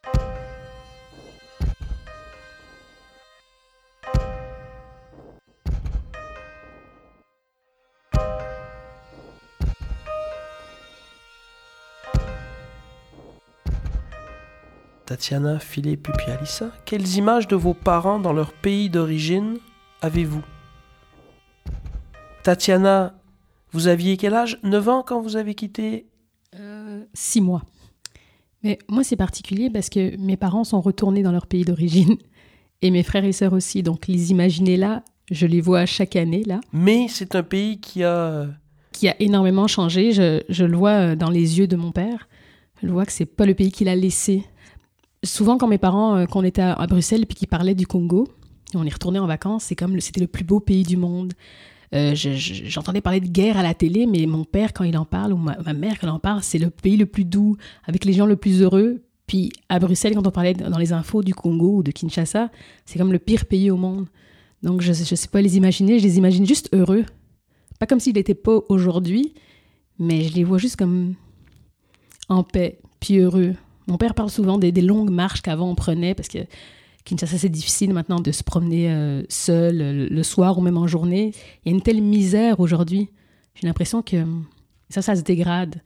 Tatiana, 15.15 15.61
Philippe 15.61 16.09
et 16.09 16.13
puis 16.13 16.33
Alissa, 16.33 16.73
quelles 16.85 17.15
images 17.15 17.47
de 17.47 17.55
vos 17.55 17.73
parents 17.73 18.19
dans 18.19 18.33
leur 18.33 18.53
pays 18.53 18.91
d'origine 18.91 19.59
avez-vous? 20.03 20.43
Tatiana, 22.43 23.15
vous 23.71 23.87
aviez 23.87 24.17
quel 24.17 24.35
âge? 24.35 24.59
9 24.65 24.89
ans 24.89 25.05
quand 25.07 25.21
vous 25.21 25.37
avez 25.37 25.55
quitté? 25.55 26.09
Euh, 26.59 27.05
six 27.15 27.41
mois. 27.41 27.63
Mais 28.65 28.77
moi, 28.89 29.05
c'est 29.05 29.15
particulier 29.15 29.71
parce 29.71 29.89
que 29.89 30.17
mes 30.17 30.37
parents 30.37 30.65
sont 30.65 30.81
retournés 30.81 31.23
dans 31.23 31.31
leur 31.31 31.47
pays 31.47 31.65
d'origine 31.65 32.17
et 32.83 32.91
mes 32.91 33.05
frères 33.05 33.25
et 33.25 33.31
sœurs 33.31 33.53
aussi. 33.53 33.85
Donc, 33.85 34.09
les 34.09 34.33
imaginer 34.33 34.77
là, 34.77 35.05
je 35.31 35.47
les 35.47 35.61
vois 35.61 35.87
chaque 35.87 36.17
année 36.17 36.43
là, 36.43 36.61
Mais 36.73 37.07
c'est 37.09 37.37
un 37.37 37.45
pays 37.45 37.79
qui 37.79 38.03
a... 38.03 38.49
qui 38.91 39.09
a 39.09 39.15
énormément 39.23 39.69
changé. 39.69 40.11
Je, 40.11 40.43
je 40.49 40.65
le 40.65 40.77
vois 40.77 40.91
euh, 40.91 41.15
dans 41.15 41.31
les 41.31 41.61
yeux 41.61 41.69
de 41.69 41.77
mon 41.77 41.93
père. 41.93 42.29
Je 42.83 42.89
le 42.89 42.93
vois 42.93 43.07
que 43.07 43.13
c'est 43.13 43.27
pas 43.27 43.47
le 43.47 43.55
pays 43.55 43.71
qu'il 43.71 43.89
a 43.89 43.95
laissé. 43.95 44.45
Souvent, 45.25 45.59
quand 45.59 45.67
mes 45.69 45.79
parents, 45.79 46.17
euh, 46.17 46.27
quand 46.27 46.41
on 46.41 46.45
était 46.45 46.63
à, 46.63 46.87
Bruxelles 46.87 47.27
puis 47.27 47.35
qu'ils 47.37 47.49
parlaient 47.49 47.75
du 47.75 47.87
Congo, 47.87 48.29
on 48.75 48.85
est 48.87 48.93
retourné 48.93 49.19
en 49.19 49.27
vacances, 49.27 49.65
c'est 49.65 49.77
comme 49.77 49.99
c'était 50.01 50.21
le 50.21 50.27
plus 50.27 50.45
beau 50.45 50.61
pays 50.61 50.83
du 50.83 50.97
monde. 50.97 51.33
Euh, 51.95 52.15
je- 52.15 52.33
je- 52.35 52.65
J'entendais 52.65 53.01
parler 53.01 53.21
de 53.21 53.29
guerre 53.29 53.57
à 53.57 53.63
la 53.63 53.73
télé, 53.75 54.07
mais 54.07 54.27
mon 54.27 54.45
père, 54.45 54.73
quand 54.73 54.85
il 54.85 54.97
en 54.99 55.05
parle, 55.05 55.33
ou 55.33 55.37
ma, 55.37 55.57
ma 55.65 55.73
mère, 55.75 55.99
quand 56.01 56.07
elle 56.07 56.13
en 56.13 56.19
parle, 56.19 56.43
c'est 56.43 56.59
le 56.59 56.71
pays 56.71 56.97
le 56.97 57.07
plus 57.07 57.25
doux, 57.25 57.57
avec 57.85 58.05
les 58.05 58.13
gens 58.13 58.27
le 58.27 58.37
plus 58.37 58.63
heureux. 58.63 59.03
Puis 59.27 59.53
à 59.69 59.79
Bruxelles, 59.79 60.15
quand 60.15 60.27
on 60.27 60.31
parlait 60.31 60.55
dans 60.55 60.77
les 60.79 60.93
infos 60.93 61.23
du 61.23 61.35
Congo 61.35 61.77
ou 61.79 61.83
de 61.83 61.91
Kinshasa, 61.93 62.51
c'est 62.85 62.99
comme 62.99 63.13
le 63.13 63.19
pire 63.19 63.47
pays 63.47 63.71
au 63.71 63.77
monde. 63.77 64.07
Donc 64.63 64.81
je 64.83 64.89
ne 64.91 64.95
sais 64.95 65.29
pas 65.29 65.41
les 65.41 65.57
imaginer, 65.57 65.99
je 65.99 66.05
les 66.05 66.19
imagine 66.19 66.47
juste 66.47 66.69
heureux. 66.75 67.05
Pas 67.79 67.87
comme 67.87 68.01
s'ils 68.01 68.15
n'étaient 68.15 68.35
pas 68.35 68.59
aujourd'hui, 68.69 69.33
mais 69.99 70.25
je 70.25 70.35
les 70.35 70.45
vois 70.45 70.59
juste 70.59 70.77
comme 70.77 71.15
en 72.29 72.43
paix, 72.43 72.79
puis 73.01 73.19
heureux. 73.19 73.55
Mon 73.87 73.99
père 73.99 74.15
parle 74.15 74.31
souvent 74.31 74.59
des, 74.59 74.73
des 74.73 74.81
longues 74.81 75.11
marches 75.11 75.43
qu'avant 75.43 75.71
on 75.71 75.75
prenait, 75.75 76.15
parce 76.15 76.29
que 76.29 76.39
Kinshasa, 77.05 77.37
c'est 77.37 77.51
difficile 77.51 77.93
maintenant 77.93 78.21
de 78.21 78.33
se 78.33 78.43
promener 78.43 78.91
euh, 78.91 79.23
seul 79.29 79.83
euh, 79.83 80.09
le 80.09 80.23
soir 80.23 80.57
ou 80.57 80.63
même 80.63 80.79
en 80.79 80.87
journée. 80.87 81.33
Il 81.65 81.71
y 81.71 81.73
a 81.73 81.77
une 81.77 81.83
telle 81.83 82.01
misère 82.01 82.61
aujourd'hui. 82.61 83.11
J'ai 83.55 83.67
l'impression 83.67 84.01
que 84.03 84.17
euh, 84.17 84.25
ça, 84.89 85.03
ça 85.03 85.15
se 85.15 85.21
dégrade. 85.21 85.83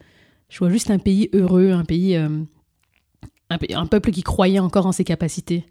Je 0.48 0.58
vois 0.58 0.70
juste 0.70 0.90
un 0.90 0.98
pays 0.98 1.28
heureux, 1.32 1.72
un 1.72 1.84
pays, 1.84 2.14
euh, 2.14 2.44
un, 3.50 3.58
pe- 3.58 3.74
un 3.74 3.86
peuple 3.86 4.12
qui 4.12 4.22
croyait 4.22 4.60
encore 4.60 4.86
en 4.86 4.92
ses 4.92 5.04
capacités. 5.04 5.66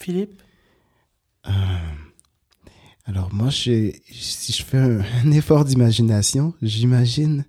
Philippe? 0.00 0.40
Euh, 1.48 1.50
alors 3.06 3.34
moi, 3.34 3.50
si 3.50 3.92
je 4.12 4.62
fais 4.62 4.78
un, 4.78 5.00
un 5.00 5.30
effort 5.32 5.64
d'imagination, 5.64 6.54
j'imagine 6.62 7.44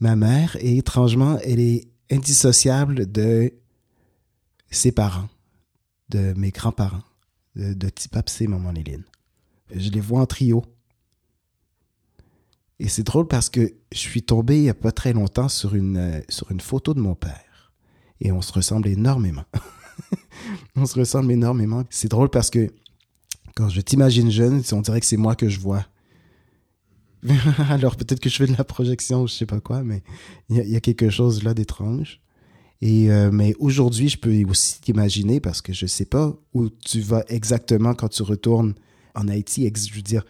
ma 0.00 0.16
mère 0.16 0.56
et 0.60 0.78
étrangement, 0.78 1.38
elle 1.44 1.60
est 1.60 1.88
indissociable 2.10 3.10
de 3.10 3.52
ses 4.70 4.92
parents, 4.92 5.28
de 6.08 6.34
mes 6.36 6.50
grands-parents, 6.50 7.02
de, 7.54 7.72
de 7.72 7.88
Tipapsé 7.88 8.46
Maman 8.46 8.72
Léline. 8.72 9.04
Je 9.74 9.90
les 9.90 10.00
vois 10.00 10.20
en 10.20 10.26
trio. 10.26 10.64
Et 12.78 12.88
c'est 12.88 13.02
drôle 13.02 13.26
parce 13.26 13.48
que 13.48 13.74
je 13.90 13.98
suis 13.98 14.22
tombé 14.22 14.56
il 14.56 14.62
n'y 14.62 14.68
a 14.68 14.74
pas 14.74 14.92
très 14.92 15.12
longtemps 15.12 15.48
sur 15.48 15.74
une, 15.74 16.22
sur 16.28 16.50
une 16.50 16.60
photo 16.60 16.92
de 16.94 17.00
mon 17.00 17.14
père. 17.14 17.72
Et 18.20 18.32
on 18.32 18.42
se 18.42 18.52
ressemble 18.52 18.88
énormément. 18.88 19.44
on 20.76 20.84
se 20.84 20.98
ressemble 20.98 21.32
énormément. 21.32 21.84
C'est 21.90 22.08
drôle 22.08 22.28
parce 22.28 22.50
que 22.50 22.70
quand 23.54 23.70
je 23.70 23.80
t'imagine 23.80 24.30
jeune, 24.30 24.62
on 24.72 24.82
dirait 24.82 25.00
que 25.00 25.06
c'est 25.06 25.16
moi 25.16 25.34
que 25.34 25.48
je 25.48 25.58
vois. 25.58 25.86
Alors 27.70 27.96
peut-être 27.96 28.20
que 28.20 28.28
je 28.28 28.36
fais 28.36 28.46
de 28.46 28.56
la 28.56 28.64
projection 28.64 29.22
ou 29.22 29.26
je 29.28 29.34
sais 29.34 29.46
pas 29.46 29.60
quoi, 29.60 29.82
mais 29.82 30.02
il 30.48 30.56
y, 30.56 30.76
a- 30.76 30.80
quelque 30.80 31.10
chose 31.10 31.42
là 31.42 31.54
d'étrange. 31.54 32.20
Et 32.82 33.10
euh, 33.10 33.30
mais 33.32 33.54
aujourd'hui, 33.58 34.08
je 34.08 34.18
peux 34.18 34.44
aussi 34.44 34.80
t'imaginer 34.80 35.40
parce 35.40 35.62
que 35.62 35.72
je 35.72 35.86
sais 35.86 36.04
pas 36.04 36.34
où 36.52 36.68
tu 36.68 37.00
vas 37.00 37.24
exactement 37.28 37.94
quand 37.94 38.08
tu 38.08 38.22
retournes 38.22 38.74
en 39.14 39.28
Haïti. 39.28 39.70
Je 39.74 39.94
veux 39.94 40.02
dire, 40.02 40.24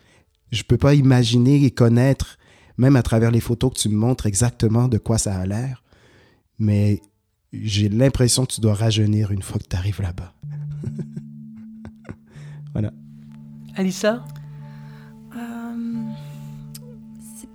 je 0.53 0.63
peux 0.63 0.79
pas 0.79 0.95
imaginer 0.95 1.65
et 1.65 1.71
connaître, 1.73 2.39
même 2.79 2.95
à 2.97 3.03
travers 3.03 3.31
les 3.33 3.41
photos 3.41 3.73
que 3.75 3.79
tu 3.79 3.89
me 3.89 3.97
montres, 3.97 4.27
exactement 4.27 4.87
de 4.89 4.99
quoi 4.99 5.19
ça 5.19 5.37
a 5.37 5.45
l'air. 5.47 5.83
Mais 6.59 7.01
j'ai 7.53 7.89
l'impression 7.89 8.47
que 8.47 8.53
tu 8.55 8.61
dois 8.61 8.75
rajeunir 8.75 9.33
une 9.33 9.43
fois 9.43 9.59
que 9.59 9.67
tu 9.69 9.77
arrives 9.77 10.01
là-bas. 10.01 10.33
Alissa? 13.77 14.25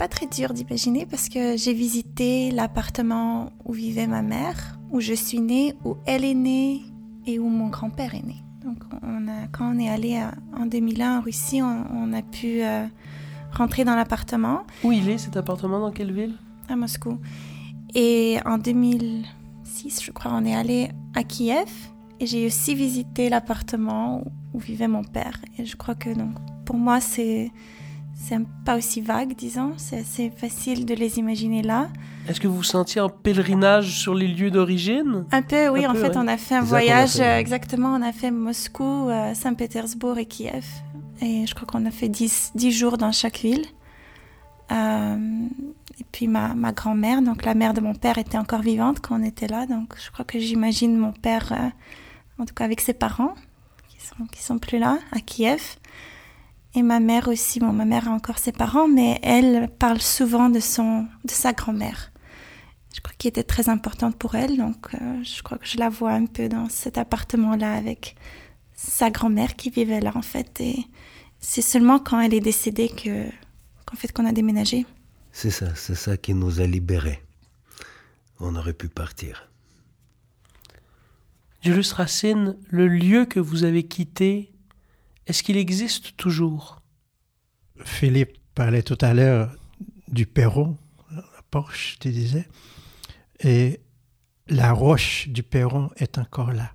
Pas 0.01 0.07
très 0.07 0.25
dur 0.25 0.51
d'imaginer 0.51 1.05
parce 1.05 1.29
que 1.29 1.55
j'ai 1.55 1.73
visité 1.73 2.49
l'appartement 2.49 3.51
où 3.65 3.71
vivait 3.71 4.07
ma 4.07 4.23
mère, 4.23 4.79
où 4.89 4.99
je 4.99 5.13
suis 5.13 5.39
née, 5.39 5.75
où 5.85 5.95
elle 6.07 6.25
est 6.25 6.33
née 6.33 6.81
et 7.27 7.37
où 7.37 7.47
mon 7.47 7.67
grand-père 7.67 8.15
est 8.15 8.25
né. 8.25 8.37
Donc 8.65 8.79
on 9.03 9.27
a, 9.27 9.45
quand 9.51 9.75
on 9.75 9.77
est 9.77 9.89
allé 9.89 10.19
en 10.57 10.65
2001 10.65 11.19
en 11.19 11.21
Russie, 11.21 11.61
on, 11.61 11.85
on 11.93 12.13
a 12.13 12.23
pu 12.23 12.63
euh, 12.63 12.87
rentrer 13.51 13.85
dans 13.85 13.93
l'appartement 13.95 14.63
Où 14.83 14.91
il 14.91 15.07
est 15.07 15.19
cet 15.19 15.37
appartement? 15.37 15.79
Dans 15.79 15.91
quelle 15.91 16.13
ville? 16.13 16.33
À 16.67 16.75
Moscou. 16.75 17.19
Et 17.93 18.39
en 18.43 18.57
2006, 18.57 20.01
je 20.03 20.11
crois, 20.11 20.31
on 20.33 20.43
est 20.45 20.55
allé 20.55 20.89
à 21.13 21.23
Kiev 21.23 21.69
et 22.19 22.25
j'ai 22.25 22.47
aussi 22.47 22.73
visité 22.73 23.29
l'appartement 23.29 24.23
où, 24.25 24.57
où 24.57 24.59
vivait 24.59 24.87
mon 24.87 25.03
père. 25.03 25.39
Et 25.59 25.65
je 25.67 25.75
crois 25.75 25.93
que 25.93 26.09
donc, 26.09 26.33
pour 26.65 26.77
moi, 26.77 26.99
c'est 27.01 27.51
c'est 28.21 28.35
un- 28.35 28.43
pas 28.65 28.77
aussi 28.77 29.01
vague, 29.01 29.35
disons. 29.35 29.73
C'est 29.77 29.99
assez 29.99 30.29
facile 30.29 30.85
de 30.85 30.93
les 30.93 31.17
imaginer 31.19 31.61
là. 31.61 31.89
Est-ce 32.27 32.39
que 32.39 32.47
vous 32.47 32.57
vous 32.57 32.63
sentiez 32.63 33.01
en 33.01 33.09
pèlerinage 33.09 33.99
sur 33.99 34.13
les 34.13 34.27
lieux 34.27 34.51
d'origine? 34.51 35.25
Un 35.31 35.41
peu, 35.41 35.69
oui. 35.69 35.85
Un 35.85 35.89
en 35.89 35.93
peu, 35.93 35.99
fait, 36.01 36.09
ouais. 36.09 36.17
on 36.17 36.27
a 36.27 36.37
fait 36.37 36.55
un 36.55 36.61
voyage. 36.61 37.13
fait, 37.13 37.39
exactement, 37.39 37.89
on 37.95 38.01
a 38.01 38.11
fait 38.11 38.31
Moscou, 38.31 39.09
euh, 39.09 39.33
Saint-Pétersbourg 39.33 40.17
et 40.19 40.25
Kiev. 40.25 40.65
Et 41.21 41.45
je 41.47 41.53
crois 41.55 41.67
qu'on 41.67 41.85
a 41.85 41.91
fait 41.91 42.09
10, 42.09 42.51
10 42.55 42.71
jours 42.71 42.97
dans 42.97 43.11
chaque 43.11 43.39
ville. 43.39 43.65
Euh, 44.71 45.17
et 45.99 46.05
puis 46.11 46.27
ma, 46.27 46.53
ma 46.53 46.71
grand-mère, 46.71 47.21
donc 47.21 47.43
la 47.43 47.53
mère 47.53 47.73
de 47.73 47.81
mon 47.81 47.93
père, 47.93 48.17
était 48.17 48.37
encore 48.37 48.61
vivante 48.61 48.99
quand 49.01 49.19
on 49.19 49.23
était 49.23 49.47
là. 49.47 49.65
Donc 49.65 49.95
je 50.03 50.11
crois 50.11 50.25
que 50.25 50.39
j'imagine 50.39 50.95
mon 50.97 51.11
père, 51.11 51.51
euh, 51.51 51.69
en 52.41 52.45
tout 52.45 52.53
cas 52.53 52.65
avec 52.65 52.81
ses 52.81 52.93
parents, 52.93 53.35
qui 53.89 53.97
sont, 54.05 54.25
qui 54.31 54.41
sont 54.41 54.59
plus 54.59 54.79
là, 54.79 54.97
à 55.11 55.19
Kiev. 55.19 55.61
Et 56.73 56.83
ma 56.83 56.99
mère 56.99 57.27
aussi, 57.27 57.59
bon, 57.59 57.73
ma 57.73 57.85
mère 57.85 58.07
a 58.07 58.11
encore 58.11 58.37
ses 58.37 58.53
parents, 58.53 58.87
mais 58.87 59.19
elle 59.23 59.69
parle 59.79 60.01
souvent 60.01 60.49
de, 60.49 60.59
son, 60.59 61.05
de 61.25 61.31
sa 61.31 61.51
grand-mère. 61.51 62.11
Je 62.93 63.01
crois 63.01 63.13
qu'elle 63.17 63.29
était 63.29 63.43
très 63.43 63.69
importante 63.69 64.17
pour 64.17 64.35
elle, 64.35 64.57
donc 64.57 64.93
euh, 64.93 65.23
je 65.23 65.41
crois 65.43 65.57
que 65.57 65.67
je 65.67 65.77
la 65.77 65.89
vois 65.89 66.11
un 66.11 66.25
peu 66.25 66.49
dans 66.49 66.69
cet 66.69 66.97
appartement-là 66.97 67.73
avec 67.73 68.15
sa 68.73 69.09
grand-mère 69.09 69.55
qui 69.55 69.69
vivait 69.69 70.01
là 70.01 70.11
en 70.15 70.21
fait. 70.21 70.59
Et 70.59 70.85
c'est 71.39 71.61
seulement 71.61 71.99
quand 71.99 72.19
elle 72.19 72.33
est 72.33 72.41
décédée 72.41 72.89
que 72.89 73.25
qu'en 73.85 73.95
fait 73.95 74.11
qu'on 74.11 74.25
a 74.25 74.31
déménagé. 74.31 74.85
C'est 75.31 75.51
ça, 75.51 75.73
c'est 75.75 75.95
ça 75.95 76.17
qui 76.17 76.33
nous 76.33 76.59
a 76.59 76.67
libérés. 76.67 77.21
On 78.39 78.55
aurait 78.55 78.73
pu 78.73 78.89
partir. 78.89 79.49
Julius 81.61 81.93
Racine, 81.93 82.57
le 82.69 82.87
lieu 82.87 83.25
que 83.25 83.39
vous 83.39 83.63
avez 83.63 83.83
quitté, 83.83 84.51
est-ce 85.27 85.43
qu'il 85.43 85.57
existe 85.57 86.17
toujours? 86.17 86.81
Philippe 87.83 88.37
parlait 88.53 88.83
tout 88.83 88.97
à 89.01 89.13
l'heure 89.13 89.55
du 90.07 90.25
perron, 90.25 90.77
la 91.11 91.41
Porsche, 91.49 91.97
tu 91.99 92.09
disais, 92.09 92.47
et 93.39 93.79
la 94.47 94.73
roche 94.73 95.29
du 95.29 95.43
perron 95.43 95.89
est 95.97 96.17
encore 96.17 96.51
là. 96.51 96.73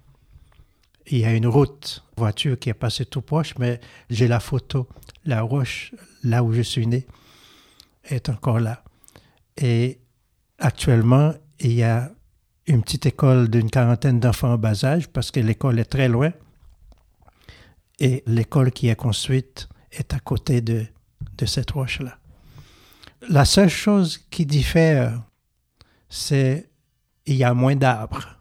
Il 1.09 1.19
y 1.19 1.25
a 1.25 1.33
une 1.33 1.47
route 1.47 2.05
voiture 2.17 2.59
qui 2.59 2.69
est 2.69 2.75
passée 2.75 3.07
tout 3.07 3.21
proche, 3.21 3.55
mais 3.59 3.81
j'ai 4.11 4.27
la 4.27 4.41
photo. 4.41 4.89
La 5.25 5.43
roche, 5.43 5.95
là 6.25 6.43
où 6.43 6.53
je 6.53 6.63
suis 6.63 6.87
né, 6.87 7.07
est 8.05 8.29
encore 8.29 8.59
là. 8.59 8.83
Et 9.57 10.01
actuellement, 10.59 11.33
il 11.61 11.73
y 11.73 11.83
a 11.83 12.11
une 12.67 12.83
petite 12.83 13.07
école 13.07 13.49
d'une 13.49 13.71
quarantaine 13.71 14.19
d'enfants 14.19 14.55
en 14.55 14.59
bas 14.59 14.85
âge 14.85 15.09
parce 15.09 15.31
que 15.31 15.41
l'école 15.41 15.79
est 15.79 15.85
très 15.85 16.09
loin. 16.09 16.33
Et 17.99 18.23
l'école 18.27 18.71
qui 18.73 18.89
est 18.89 18.97
construite 18.97 19.69
est 19.93 20.13
à 20.13 20.19
côté 20.19 20.61
de, 20.61 20.87
de 21.39 21.47
cette 21.47 21.71
roche-là. 21.71 22.19
La 23.29 23.45
seule 23.45 23.71
chose 23.71 24.19
qui 24.31 24.47
diffère, 24.47 25.23
c'est 26.09 26.69
il 27.25 27.37
y 27.37 27.45
a 27.45 27.55
moins 27.55 27.77
d'arbres. 27.77 28.39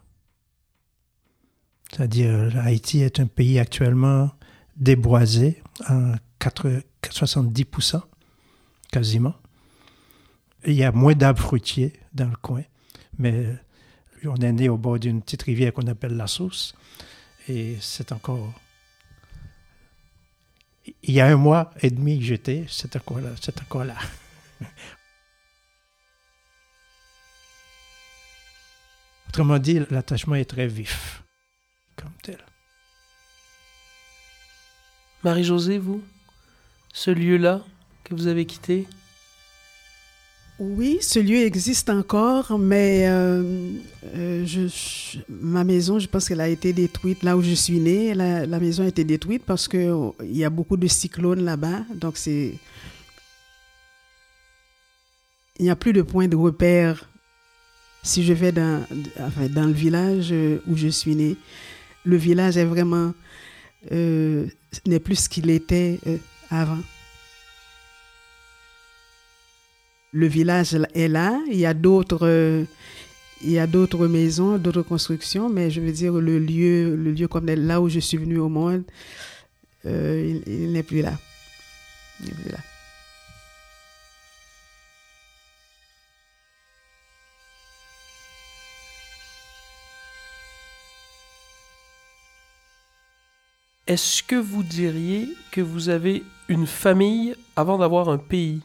C'est-à-dire, 1.91 2.58
Haïti 2.60 3.02
est 3.02 3.20
un 3.20 3.26
pays 3.28 3.58
actuellement 3.58 4.32
déboisé 4.76 5.62
à 5.86 6.15
70% 7.04 8.02
quasiment. 8.91 9.34
Il 10.65 10.74
y 10.74 10.84
a 10.84 10.91
moins 10.91 11.13
d'arbres 11.13 11.41
fruitiers 11.41 11.94
dans 12.13 12.28
le 12.28 12.36
coin, 12.36 12.63
mais 13.18 13.56
on 14.26 14.36
est 14.38 14.52
né 14.52 14.70
au 14.70 14.78
bord 14.78 15.00
d'une 15.00 15.22
petite 15.22 15.44
rivière 15.44 15.74
qu'on 15.74 15.88
appelle 15.88 16.15
la 16.15 16.28
Sauce, 16.28 16.76
et 17.48 17.78
c'est 17.80 18.12
encore. 18.12 18.54
Il 21.04 21.13
y 21.13 21.19
a 21.19 21.28
un 21.28 21.36
mois 21.36 21.71
et 21.82 21.89
demi 21.89 22.19
que 22.19 22.26
j'étais, 22.26 22.65
c'est 22.69 22.95
encore 22.95 23.19
là. 23.19 23.30
Là. 23.86 23.95
Autrement 29.30 29.60
dit, 29.60 29.82
l'attachement 29.89 30.36
est 30.36 30.45
très 30.45 30.67
vif, 30.67 31.24
comme 31.95 32.13
tel. 32.21 32.38
Marie-Josée, 35.24 35.78
vous 35.80 36.04
Ce 36.93 37.12
lieu-là 37.12 37.62
que 38.04 38.13
vous 38.13 38.28
avez 38.28 38.45
quitté 38.45 38.88
Oui, 40.58 41.00
ce 41.02 41.20
lieu 41.20 41.39
existe 41.39 41.89
encore, 41.89 42.58
mais 42.58 43.08
euh, 43.08 43.72
euh, 44.15 44.46
ma 45.30 45.65
maison, 45.65 46.00
je 46.00 46.08
pense 46.08 46.30
qu'elle 46.30 46.39
a 46.39 46.48
été 46.48 46.72
détruite 46.72 47.24
là 47.24 47.36
où 47.36 47.41
je 47.41 47.54
suis 47.54 47.80
née. 47.80 48.13
La, 48.13 48.60
maison 48.60 48.84
a 48.84 48.88
été 48.88 49.04
détruite 49.04 49.44
parce 49.46 49.68
que 49.68 49.91
oh, 49.91 50.15
il 50.24 50.38
y 50.38 50.46
a 50.46 50.50
beaucoup 50.50 50.78
de 50.78 50.88
cyclones 50.88 51.44
là-bas, 51.44 51.82
donc 51.96 52.18
il 52.26 52.58
n'y 55.60 55.70
a 55.70 55.76
plus 55.76 55.91
de 55.91 56.02
point 56.02 56.30
de 56.30 56.38
repère. 56.38 57.10
Si 58.04 58.24
je 58.24 58.34
vais 58.34 58.52
dans, 58.52 58.86
le 58.91 59.72
village 59.74 60.30
euh, 60.32 60.60
où 60.68 60.78
je 60.78 60.88
suis 60.88 61.15
née, 61.15 61.36
le 62.06 62.18
village 62.18 62.56
est 62.56 62.65
vraiment 62.65 63.13
euh, 63.91 64.48
n'est 64.86 65.00
plus 65.00 65.15
ce 65.15 65.30
qu'il 65.30 65.50
était 65.50 66.00
euh, 66.08 66.18
avant. 66.50 66.80
Le 70.15 70.28
village 70.28 70.78
est 70.93 71.10
là, 71.10 71.38
il 71.51 71.58
y 71.58 71.65
a 71.65 71.73
d'autres 71.73 72.65
il 73.41 73.51
y 73.51 73.60
a 73.60 73.67
d'autres 73.67 74.08
maisons, 74.08 74.58
d'autres 74.58 74.82
constructions, 74.82 75.49
mais 75.49 75.69
je 75.69 75.82
veux 75.82 75.91
dire 75.91 76.13
le 76.13 76.39
lieu 76.39 76.95
le 76.95 77.12
lieu 77.12 77.28
comme 77.28 77.47
là 77.47 77.82
où 77.82 77.89
je 77.89 77.99
suis 77.99 78.15
venue 78.15 78.39
au 78.39 78.47
monde, 78.47 78.84
euh. 79.86 80.39
Il 80.47 80.71
n'est 80.71 80.84
plus 80.84 81.01
là. 81.01 81.17
Est-ce 93.86 94.23
que 94.23 94.38
vous 94.38 94.63
diriez 94.63 95.28
que 95.51 95.60
vous 95.60 95.89
avez 95.89 96.23
une 96.47 96.67
famille 96.67 97.36
avant 97.58 97.78
d'avoir 97.78 98.08
un 98.08 98.17
pays? 98.17 98.62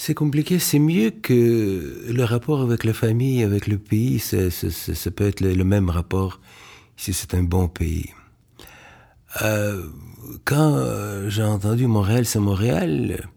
C'est 0.00 0.14
compliqué, 0.14 0.60
c'est 0.60 0.78
mieux 0.78 1.10
que 1.10 2.04
le 2.08 2.22
rapport 2.22 2.60
avec 2.60 2.84
la 2.84 2.92
famille, 2.92 3.42
avec 3.42 3.66
le 3.66 3.78
pays, 3.78 4.20
ça, 4.20 4.48
ça- 4.48 4.70
ça- 4.70 5.10
peut 5.10 5.26
être 5.26 5.40
le, 5.40 5.54
le 5.54 5.64
même 5.64 5.90
rapport 5.90 6.40
si 6.96 7.12
c'est 7.12 7.34
un 7.34 7.42
bon 7.42 7.66
pays. 7.66 8.10
Euh, 9.42 9.82
quand 10.44 10.76
euh, 10.76 11.28
j'ai 11.28 11.42
entendu 11.42 11.88
Montréal, 11.88 12.26
c'est 12.26 12.38
Montréal, 12.38 13.28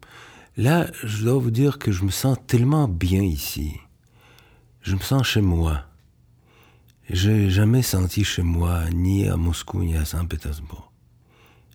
là, 0.56 0.86
je 1.04 1.24
dois 1.24 1.39
vous 1.39 1.50
dire 1.50 1.80
que 1.80 1.91
je 1.91 2.04
me 2.04 2.12
sens 2.12 2.38
tellement 2.45 2.88
bien 2.88 3.24
ici. 3.24 3.74
Je 4.84 4.93
me 4.95 5.02
sens 5.02 5.26
chez 5.28 5.41
moi. 5.41 5.86
J'ai 7.10 7.50
jamais 7.50 7.82
senti 7.82 8.24
chez 8.24 8.43
moi, 8.43 8.84
ni 8.93 9.28
à 9.28 9.36
Moscou, 9.36 9.80
ni 9.84 9.95
à 9.97 10.06
Saint-Pétersbourg. 10.06 10.91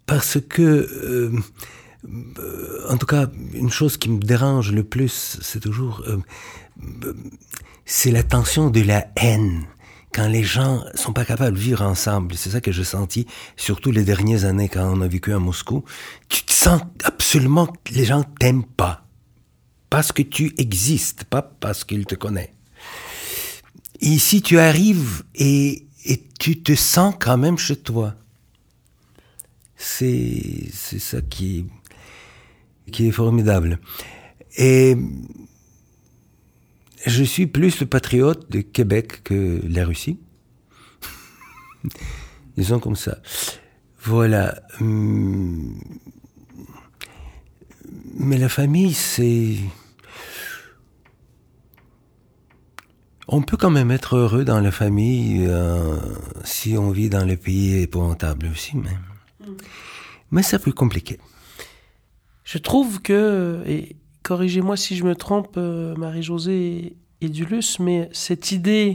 Parce 0.07 0.39
que, 0.49 0.63
euh, 0.63 1.33
en 2.89 2.97
tout 2.97 3.07
cas, 3.07 3.27
une 3.53 3.71
chose 3.71 3.97
qui 3.97 4.09
me 4.09 4.19
dérange 4.19 4.73
le 4.73 4.85
plus, 4.85 5.39
c'est 5.41 5.61
toujours, 5.61 6.03
euh, 6.07 6.19
euh, 7.05 7.15
c'est 7.85 8.11
la 8.11 8.23
tension 8.23 8.71
de 8.71 8.81
la 8.81 9.09
haine. 9.17 9.65
Quand 10.13 10.29
les 10.29 10.45
gens 10.45 10.83
sont 10.95 11.13
pas 11.13 11.25
capables 11.25 11.57
de 11.57 11.63
vivre 11.63 11.83
ensemble, 11.83 12.35
c'est 12.37 12.51
ça 12.51 12.61
que 12.61 12.73
j'ai 12.73 12.85
senti, 12.85 13.27
surtout 13.57 13.91
les 13.91 14.05
dernières 14.05 14.45
années 14.45 14.69
quand 14.69 14.85
on 14.91 15.01
a 15.03 15.09
vécu 15.09 15.33
à 15.33 15.39
Moscou. 15.39 15.85
Tu 16.29 16.43
te 16.43 16.53
sens 16.53 16.81
absolument 17.05 17.67
que 17.67 17.93
les 17.93 18.05
gens 18.05 18.23
t'aiment 18.39 18.65
pas. 18.65 19.05
Parce 19.91 20.13
que 20.13 20.23
tu 20.23 20.55
existes, 20.59 21.25
pas 21.25 21.43
parce 21.43 21.85
qu'ils 21.85 22.07
te 22.07 22.15
connaissent. 22.15 22.51
Ici, 24.01 24.43
tu 24.43 24.59
arrives 24.59 25.23
et, 25.35 25.87
et 26.05 26.23
tu 26.39 26.63
te 26.63 26.75
sens 26.75 27.15
quand 27.19 27.37
même 27.37 27.59
chez 27.59 27.77
toi. 27.77 28.15
C'est, 29.77 30.69
c'est 30.73 30.99
ça 30.99 31.21
qui, 31.21 31.67
qui 32.93 33.09
est 33.09 33.13
formidable. 33.13 33.79
Et 34.57 34.97
je 37.07 37.23
suis 37.23 37.47
plus 37.47 37.81
le 37.81 37.87
patriote 37.87 38.51
de 38.51 38.61
Québec 38.61 39.23
que 39.23 39.61
la 39.69 39.85
Russie. 39.85 40.19
Disons 42.57 42.81
comme 42.81 42.97
ça. 42.97 43.19
Voilà. 44.03 44.61
Hum. 44.81 45.79
Mais 48.15 48.39
la 48.39 48.49
famille, 48.49 48.95
c'est... 48.95 49.57
On 53.29 53.43
peut 53.43 53.57
quand 53.57 53.71
même 53.71 53.91
être 53.91 54.17
heureux 54.17 54.45
dans 54.45 54.61
la 54.61 54.71
famille 54.71 55.45
euh, 55.49 55.97
si 56.45 56.79
on 56.79 56.91
vit 56.91 57.11
dans 57.11 57.25
le 57.25 57.37
pays 57.37 57.83
épouvantable 57.83 58.47
aussi, 58.53 58.77
mais... 58.77 58.97
Mais 60.31 60.43
c'est 60.43 60.59
plus 60.59 60.73
compliqué. 60.73 61.19
Je 62.47 62.59
trouve 62.59 63.03
que, 63.03 63.65
et 63.67 63.97
corrigez-moi 64.23 64.77
si 64.77 64.95
je 64.95 65.03
me 65.03 65.17
trompe, 65.17 65.57
euh, 65.57 65.97
Marie-Josée 65.97 66.97
et 67.21 67.29
Dulus, 67.29 67.81
mais 67.81 68.09
cette 68.13 68.53
idée 68.53 68.95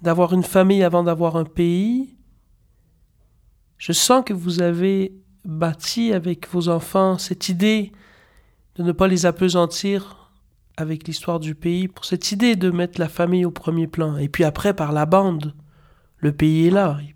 d'avoir 0.00 0.32
une 0.32 0.42
famille 0.42 0.82
avant 0.82 1.02
d'avoir 1.02 1.36
un 1.36 1.44
pays, 1.44 2.16
je 3.76 3.92
sens 3.92 4.24
que 4.24 4.32
vous 4.32 4.62
avez 4.62 5.14
bâti 5.44 6.14
avec 6.14 6.48
vos 6.48 6.70
enfants 6.70 7.18
cette 7.18 7.50
idée 7.50 7.92
de 8.76 8.82
ne 8.82 8.92
pas 8.92 9.08
les 9.08 9.26
appesantir 9.26 10.32
avec 10.78 11.06
l'histoire 11.06 11.40
du 11.40 11.54
pays, 11.54 11.86
pour 11.86 12.06
cette 12.06 12.32
idée 12.32 12.56
de 12.56 12.70
mettre 12.70 12.98
la 12.98 13.10
famille 13.10 13.44
au 13.44 13.50
premier 13.50 13.88
plan. 13.88 14.16
Et 14.16 14.30
puis 14.30 14.42
après, 14.42 14.72
par 14.72 14.92
la 14.92 15.04
bande, 15.04 15.54
le 16.16 16.32
pays 16.32 16.68
est 16.68 16.70
là, 16.70 16.98
il 17.02 17.14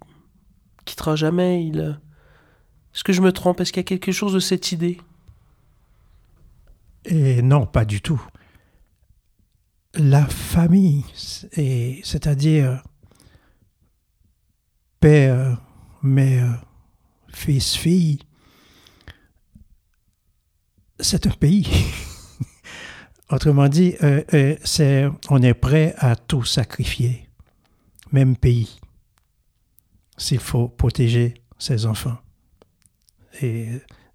quittera 0.84 1.16
jamais, 1.16 1.72
euh, 1.74 1.94
Est-ce 2.94 3.02
que 3.02 3.14
je 3.14 3.22
me 3.22 3.32
trompe? 3.32 3.62
Est-ce 3.62 3.72
qu'il 3.72 3.80
y 3.80 3.86
a 3.86 3.88
quelque 3.88 4.12
chose 4.12 4.34
de 4.34 4.40
cette 4.40 4.72
idée? 4.72 4.98
Et 7.10 7.42
non, 7.42 7.66
pas 7.66 7.84
du 7.84 8.00
tout. 8.00 8.20
La 9.94 10.26
famille, 10.26 11.04
c'est- 11.14 12.00
c'est-à-dire 12.04 12.82
père, 15.00 15.60
mère, 16.02 16.64
fils, 17.32 17.74
fille, 17.76 18.18
c'est 21.00 21.26
un 21.26 21.30
pays. 21.30 21.66
Autrement 23.30 23.68
dit, 23.68 23.94
euh, 24.02 24.22
euh, 24.34 25.10
on 25.30 25.42
est 25.42 25.54
prêt 25.54 25.94
à 25.98 26.16
tout 26.16 26.44
sacrifier, 26.44 27.28
même 28.12 28.36
pays, 28.36 28.78
s'il 30.16 30.40
faut 30.40 30.68
protéger 30.68 31.34
ses 31.58 31.86
enfants. 31.86 32.18
Et 33.42 33.68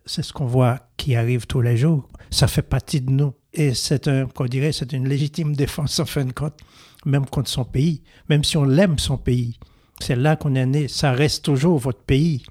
c'est 0.05 0.23
ce 0.23 0.33
qu'on 0.33 0.45
voit 0.45 0.87
qui 0.97 1.15
arrive 1.15 1.47
tous 1.47 1.61
les 1.61 1.77
jours. 1.77 2.07
Ça 2.29 2.47
fait 2.47 2.61
partie 2.61 3.01
de 3.01 3.11
nous. 3.11 3.33
Et 3.53 3.73
c'est 3.73 4.07
un, 4.07 4.27
qu'on 4.27 4.45
dirait, 4.45 4.71
c'est 4.71 4.93
une 4.93 5.07
légitime 5.07 5.55
défense 5.55 5.99
en 5.99 6.05
fin 6.05 6.25
de 6.25 6.33
compte, 6.33 6.59
même 7.05 7.25
contre 7.25 7.49
son 7.49 7.65
pays, 7.65 8.01
même 8.29 8.43
si 8.43 8.57
on 8.57 8.63
l'aime 8.63 8.97
son 8.97 9.17
pays. 9.17 9.59
C'est 9.99 10.15
là 10.15 10.35
qu'on 10.35 10.55
est 10.55 10.65
né. 10.65 10.87
Ça 10.87 11.11
reste 11.11 11.45
toujours 11.45 11.77
votre 11.77 12.01
pays. 12.01 12.43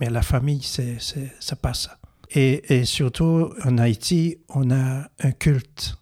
Mais 0.00 0.08
la 0.08 0.22
famille, 0.22 0.62
c'est, 0.62 0.96
c'est, 1.00 1.32
ça 1.40 1.56
passe. 1.56 1.90
Et, 2.30 2.74
et 2.74 2.84
surtout, 2.84 3.52
en 3.64 3.78
Haïti, 3.78 4.38
on 4.48 4.70
a 4.70 5.08
un 5.18 5.32
culte. 5.32 5.96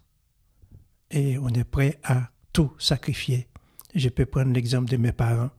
Et 1.09 1.37
on 1.39 1.49
est 1.49 1.65
prêt 1.65 1.99
à 2.03 2.29
tout 2.53 2.71
sacrifier. 2.77 3.49
Je 3.95 4.07
peux 4.07 4.25
prendre 4.25 4.53
l'exemple 4.53 4.89
de 4.89 4.97
mes 4.97 5.11
parents. 5.11 5.49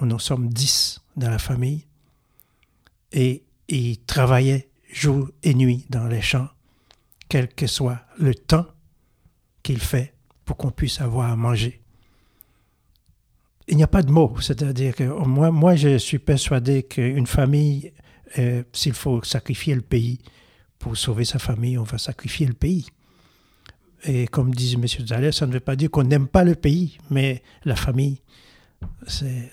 On 0.00 0.10
en 0.10 0.18
sommes 0.18 0.48
dix 0.48 1.00
dans 1.16 1.28
la 1.28 1.38
famille. 1.38 1.86
Et 3.12 3.44
ils 3.70 3.98
travaillaient 4.04 4.68
jour 4.92 5.30
et 5.42 5.54
nuit 5.54 5.86
dans 5.88 6.06
les 6.06 6.20
champs, 6.20 6.48
quel 7.28 7.48
que 7.48 7.66
soit 7.66 8.00
le 8.18 8.34
temps 8.34 8.66
qu'il 9.62 9.80
fait 9.80 10.14
pour 10.44 10.56
qu'on 10.56 10.70
puisse 10.70 11.00
avoir 11.00 11.30
à 11.30 11.36
manger. 11.36 11.80
Il 13.68 13.76
n'y 13.76 13.84
a 13.84 13.88
pas 13.88 14.02
de 14.02 14.10
mots, 14.10 14.36
c'est-à-dire 14.40 14.96
que 14.96 15.04
moi, 15.04 15.52
moi 15.52 15.76
je 15.76 15.96
suis 15.98 16.18
persuadé 16.18 16.82
qu'une 16.82 17.28
famille, 17.28 17.92
euh, 18.38 18.64
s'il 18.72 18.94
faut 18.94 19.22
sacrifier 19.22 19.76
le 19.76 19.80
pays 19.80 20.18
pour 20.78 20.96
sauver 20.96 21.24
sa 21.24 21.38
famille, 21.38 21.78
on 21.78 21.84
va 21.84 21.98
sacrifier 21.98 22.46
le 22.46 22.54
pays. 22.54 22.86
Et 24.04 24.26
comme 24.26 24.52
disait 24.52 24.76
M. 24.76 24.86
Zalès, 25.06 25.36
ça 25.36 25.46
ne 25.46 25.52
veut 25.52 25.60
pas 25.60 25.76
dire 25.76 25.90
qu'on 25.90 26.04
n'aime 26.04 26.26
pas 26.26 26.42
le 26.42 26.54
pays, 26.54 26.98
mais 27.10 27.42
la 27.64 27.76
famille, 27.76 28.22
c'est 29.06 29.50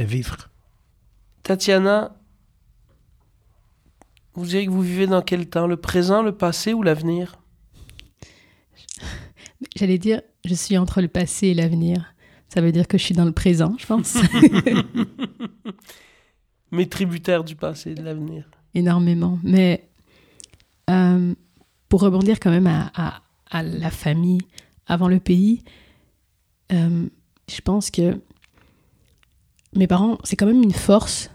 vivre. 0.00 0.50
Tatiana, 1.46 2.16
vous 4.34 4.46
direz 4.46 4.66
que 4.66 4.70
vous 4.72 4.82
vivez 4.82 5.06
dans 5.06 5.22
quel 5.22 5.48
temps 5.48 5.68
Le 5.68 5.76
présent, 5.76 6.20
le 6.20 6.32
passé 6.32 6.72
ou 6.72 6.82
l'avenir? 6.82 7.36
J'allais 9.76 9.98
dire, 9.98 10.22
je 10.44 10.54
suis 10.54 10.76
entre 10.76 11.00
le 11.00 11.06
passé 11.06 11.46
et 11.46 11.54
l'avenir. 11.54 12.12
Ça 12.48 12.60
veut 12.60 12.72
dire 12.72 12.88
que 12.88 12.98
je 12.98 13.04
suis 13.04 13.14
dans 13.14 13.24
le 13.24 13.30
présent, 13.30 13.76
je 13.78 13.86
pense. 13.86 14.16
Mais 16.72 16.86
tributaire 16.86 17.44
du 17.44 17.54
passé 17.54 17.92
et 17.92 17.94
de 17.94 18.02
l'avenir. 18.02 18.50
Énormément. 18.74 19.38
Mais 19.44 19.88
euh, 20.90 21.32
pour 21.88 22.00
rebondir 22.00 22.40
quand 22.40 22.50
même 22.50 22.66
à, 22.66 22.90
à, 22.96 23.22
à, 23.52 23.62
la 23.62 23.92
famille 23.92 24.42
avant 24.88 25.06
le 25.06 25.20
pays, 25.20 25.62
euh, 26.72 27.06
je 27.48 27.60
pense 27.60 27.92
que 27.92 28.20
mes 29.76 29.86
parents, 29.86 30.18
c'est 30.24 30.34
quand 30.34 30.46
même 30.46 30.64
une 30.64 30.72
force 30.72 31.30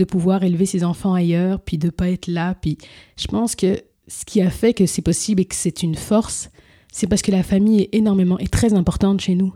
de 0.00 0.04
pouvoir 0.06 0.42
élever 0.42 0.64
ses 0.64 0.82
enfants 0.82 1.12
ailleurs, 1.12 1.60
puis 1.60 1.76
de 1.76 1.90
pas 1.90 2.08
être 2.08 2.26
là. 2.26 2.54
Puis 2.54 2.78
je 3.18 3.26
pense 3.26 3.54
que 3.54 3.82
ce 4.08 4.24
qui 4.24 4.40
a 4.40 4.48
fait 4.50 4.72
que 4.72 4.86
c'est 4.86 5.02
possible 5.02 5.42
et 5.42 5.44
que 5.44 5.54
c'est 5.54 5.82
une 5.82 5.94
force, 5.94 6.50
c'est 6.90 7.06
parce 7.06 7.20
que 7.20 7.30
la 7.30 7.42
famille 7.42 7.82
est 7.82 7.94
énormément 7.94 8.38
et 8.38 8.48
très 8.48 8.72
importante 8.72 9.20
chez 9.20 9.34
nous. 9.34 9.52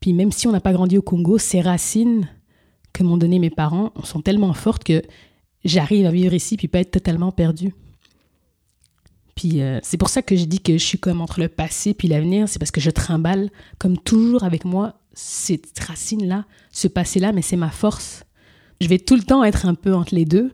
Puis 0.00 0.12
même 0.12 0.32
si 0.32 0.48
on 0.48 0.52
n'a 0.52 0.60
pas 0.60 0.72
grandi 0.72 0.98
au 0.98 1.02
Congo, 1.02 1.38
ces 1.38 1.60
racines 1.60 2.28
que 2.92 3.04
m'ont 3.04 3.16
donné 3.16 3.38
mes 3.38 3.50
parents 3.50 3.92
sont 4.02 4.20
tellement 4.20 4.54
fortes 4.54 4.82
que 4.82 5.02
j'arrive 5.64 6.06
à 6.06 6.10
vivre 6.10 6.34
ici 6.34 6.56
puis 6.56 6.66
pas 6.66 6.80
être 6.80 6.90
totalement 6.90 7.30
perdue. 7.30 7.72
Puis 9.36 9.62
euh, 9.62 9.78
c'est 9.84 9.98
pour 9.98 10.08
ça 10.08 10.20
que 10.20 10.34
je 10.34 10.44
dis 10.46 10.60
que 10.60 10.72
je 10.72 10.84
suis 10.84 10.98
comme 10.98 11.20
entre 11.20 11.38
le 11.38 11.48
passé 11.48 11.94
puis 11.94 12.08
l'avenir, 12.08 12.48
c'est 12.48 12.58
parce 12.58 12.72
que 12.72 12.80
je 12.80 12.90
trimballe 12.90 13.50
comme 13.78 13.96
toujours 13.98 14.42
avec 14.42 14.64
moi 14.64 14.94
cette 15.12 15.78
racine-là, 15.78 16.44
ce 16.72 16.88
passé-là, 16.88 17.30
mais 17.32 17.42
c'est 17.42 17.56
ma 17.56 17.70
force. 17.70 18.24
Je 18.80 18.88
vais 18.88 18.98
tout 18.98 19.16
le 19.16 19.22
temps 19.22 19.44
être 19.44 19.66
un 19.66 19.74
peu 19.74 19.94
entre 19.94 20.14
les 20.14 20.24
deux, 20.24 20.52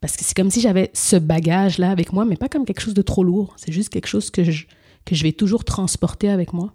parce 0.00 0.16
que 0.16 0.24
c'est 0.24 0.34
comme 0.34 0.50
si 0.50 0.60
j'avais 0.60 0.90
ce 0.94 1.16
bagage-là 1.16 1.90
avec 1.90 2.12
moi, 2.12 2.24
mais 2.24 2.36
pas 2.36 2.48
comme 2.48 2.64
quelque 2.64 2.80
chose 2.80 2.94
de 2.94 3.02
trop 3.02 3.22
lourd. 3.22 3.54
C'est 3.56 3.72
juste 3.72 3.90
quelque 3.90 4.08
chose 4.08 4.30
que 4.30 4.44
je, 4.44 4.66
que 5.04 5.14
je 5.14 5.22
vais 5.22 5.32
toujours 5.32 5.64
transporter 5.64 6.30
avec 6.30 6.52
moi. 6.52 6.72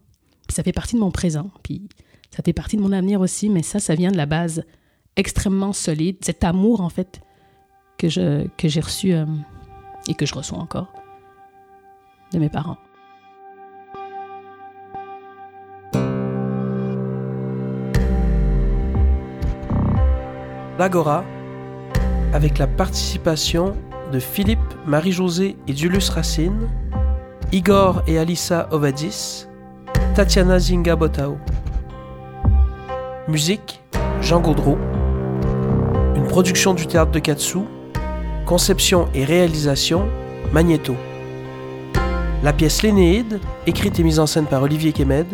Puis 0.47 0.55
ça 0.55 0.63
fait 0.63 0.73
partie 0.73 0.95
de 0.95 1.01
mon 1.01 1.11
présent, 1.11 1.49
puis 1.63 1.87
ça 2.29 2.43
fait 2.43 2.53
partie 2.53 2.77
de 2.77 2.81
mon 2.81 2.91
avenir 2.91 3.21
aussi, 3.21 3.49
mais 3.49 3.63
ça, 3.63 3.79
ça 3.79 3.95
vient 3.95 4.11
de 4.11 4.17
la 4.17 4.25
base 4.25 4.63
extrêmement 5.15 5.73
solide, 5.73 6.17
cet 6.21 6.43
amour, 6.43 6.81
en 6.81 6.89
fait, 6.89 7.21
que, 7.97 8.09
je, 8.09 8.47
que 8.57 8.67
j'ai 8.67 8.81
reçu 8.81 9.13
euh, 9.13 9.25
et 10.07 10.13
que 10.13 10.25
je 10.25 10.35
reçois 10.35 10.59
encore 10.59 10.91
de 12.33 12.39
mes 12.39 12.49
parents. 12.49 12.77
l'Agora, 20.77 21.23
avec 22.33 22.57
la 22.57 22.67
participation 22.67 23.75
de 24.11 24.19
Philippe, 24.19 24.59
Marie-Josée 24.85 25.55
et 25.67 25.75
Julius 25.75 26.09
Racine, 26.09 26.67
Igor 27.51 28.03
et 28.07 28.19
Alissa 28.19 28.67
Ovadis, 28.71 29.47
Tatiana 30.15 30.59
Zinga 30.59 30.95
Botao. 30.95 31.37
Musique, 33.27 33.81
Jean 34.21 34.41
Gaudreau. 34.41 34.77
Une 36.15 36.27
production 36.27 36.73
du 36.73 36.87
théâtre 36.87 37.11
de 37.11 37.19
Katsu. 37.19 37.59
Conception 38.45 39.07
et 39.15 39.25
réalisation, 39.25 40.07
Magneto. 40.51 40.95
La 42.43 42.53
pièce 42.53 42.83
L'Énéide, 42.83 43.39
écrite 43.65 43.99
et 43.99 44.03
mise 44.03 44.19
en 44.19 44.27
scène 44.27 44.45
par 44.45 44.61
Olivier 44.61 44.91
Kemed, 44.91 45.25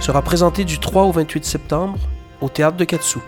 sera 0.00 0.20
présentée 0.20 0.64
du 0.64 0.78
3 0.78 1.04
au 1.04 1.12
28 1.12 1.44
septembre 1.44 1.96
au 2.42 2.48
théâtre 2.48 2.76
de 2.76 2.84
Katsu. 2.84 3.20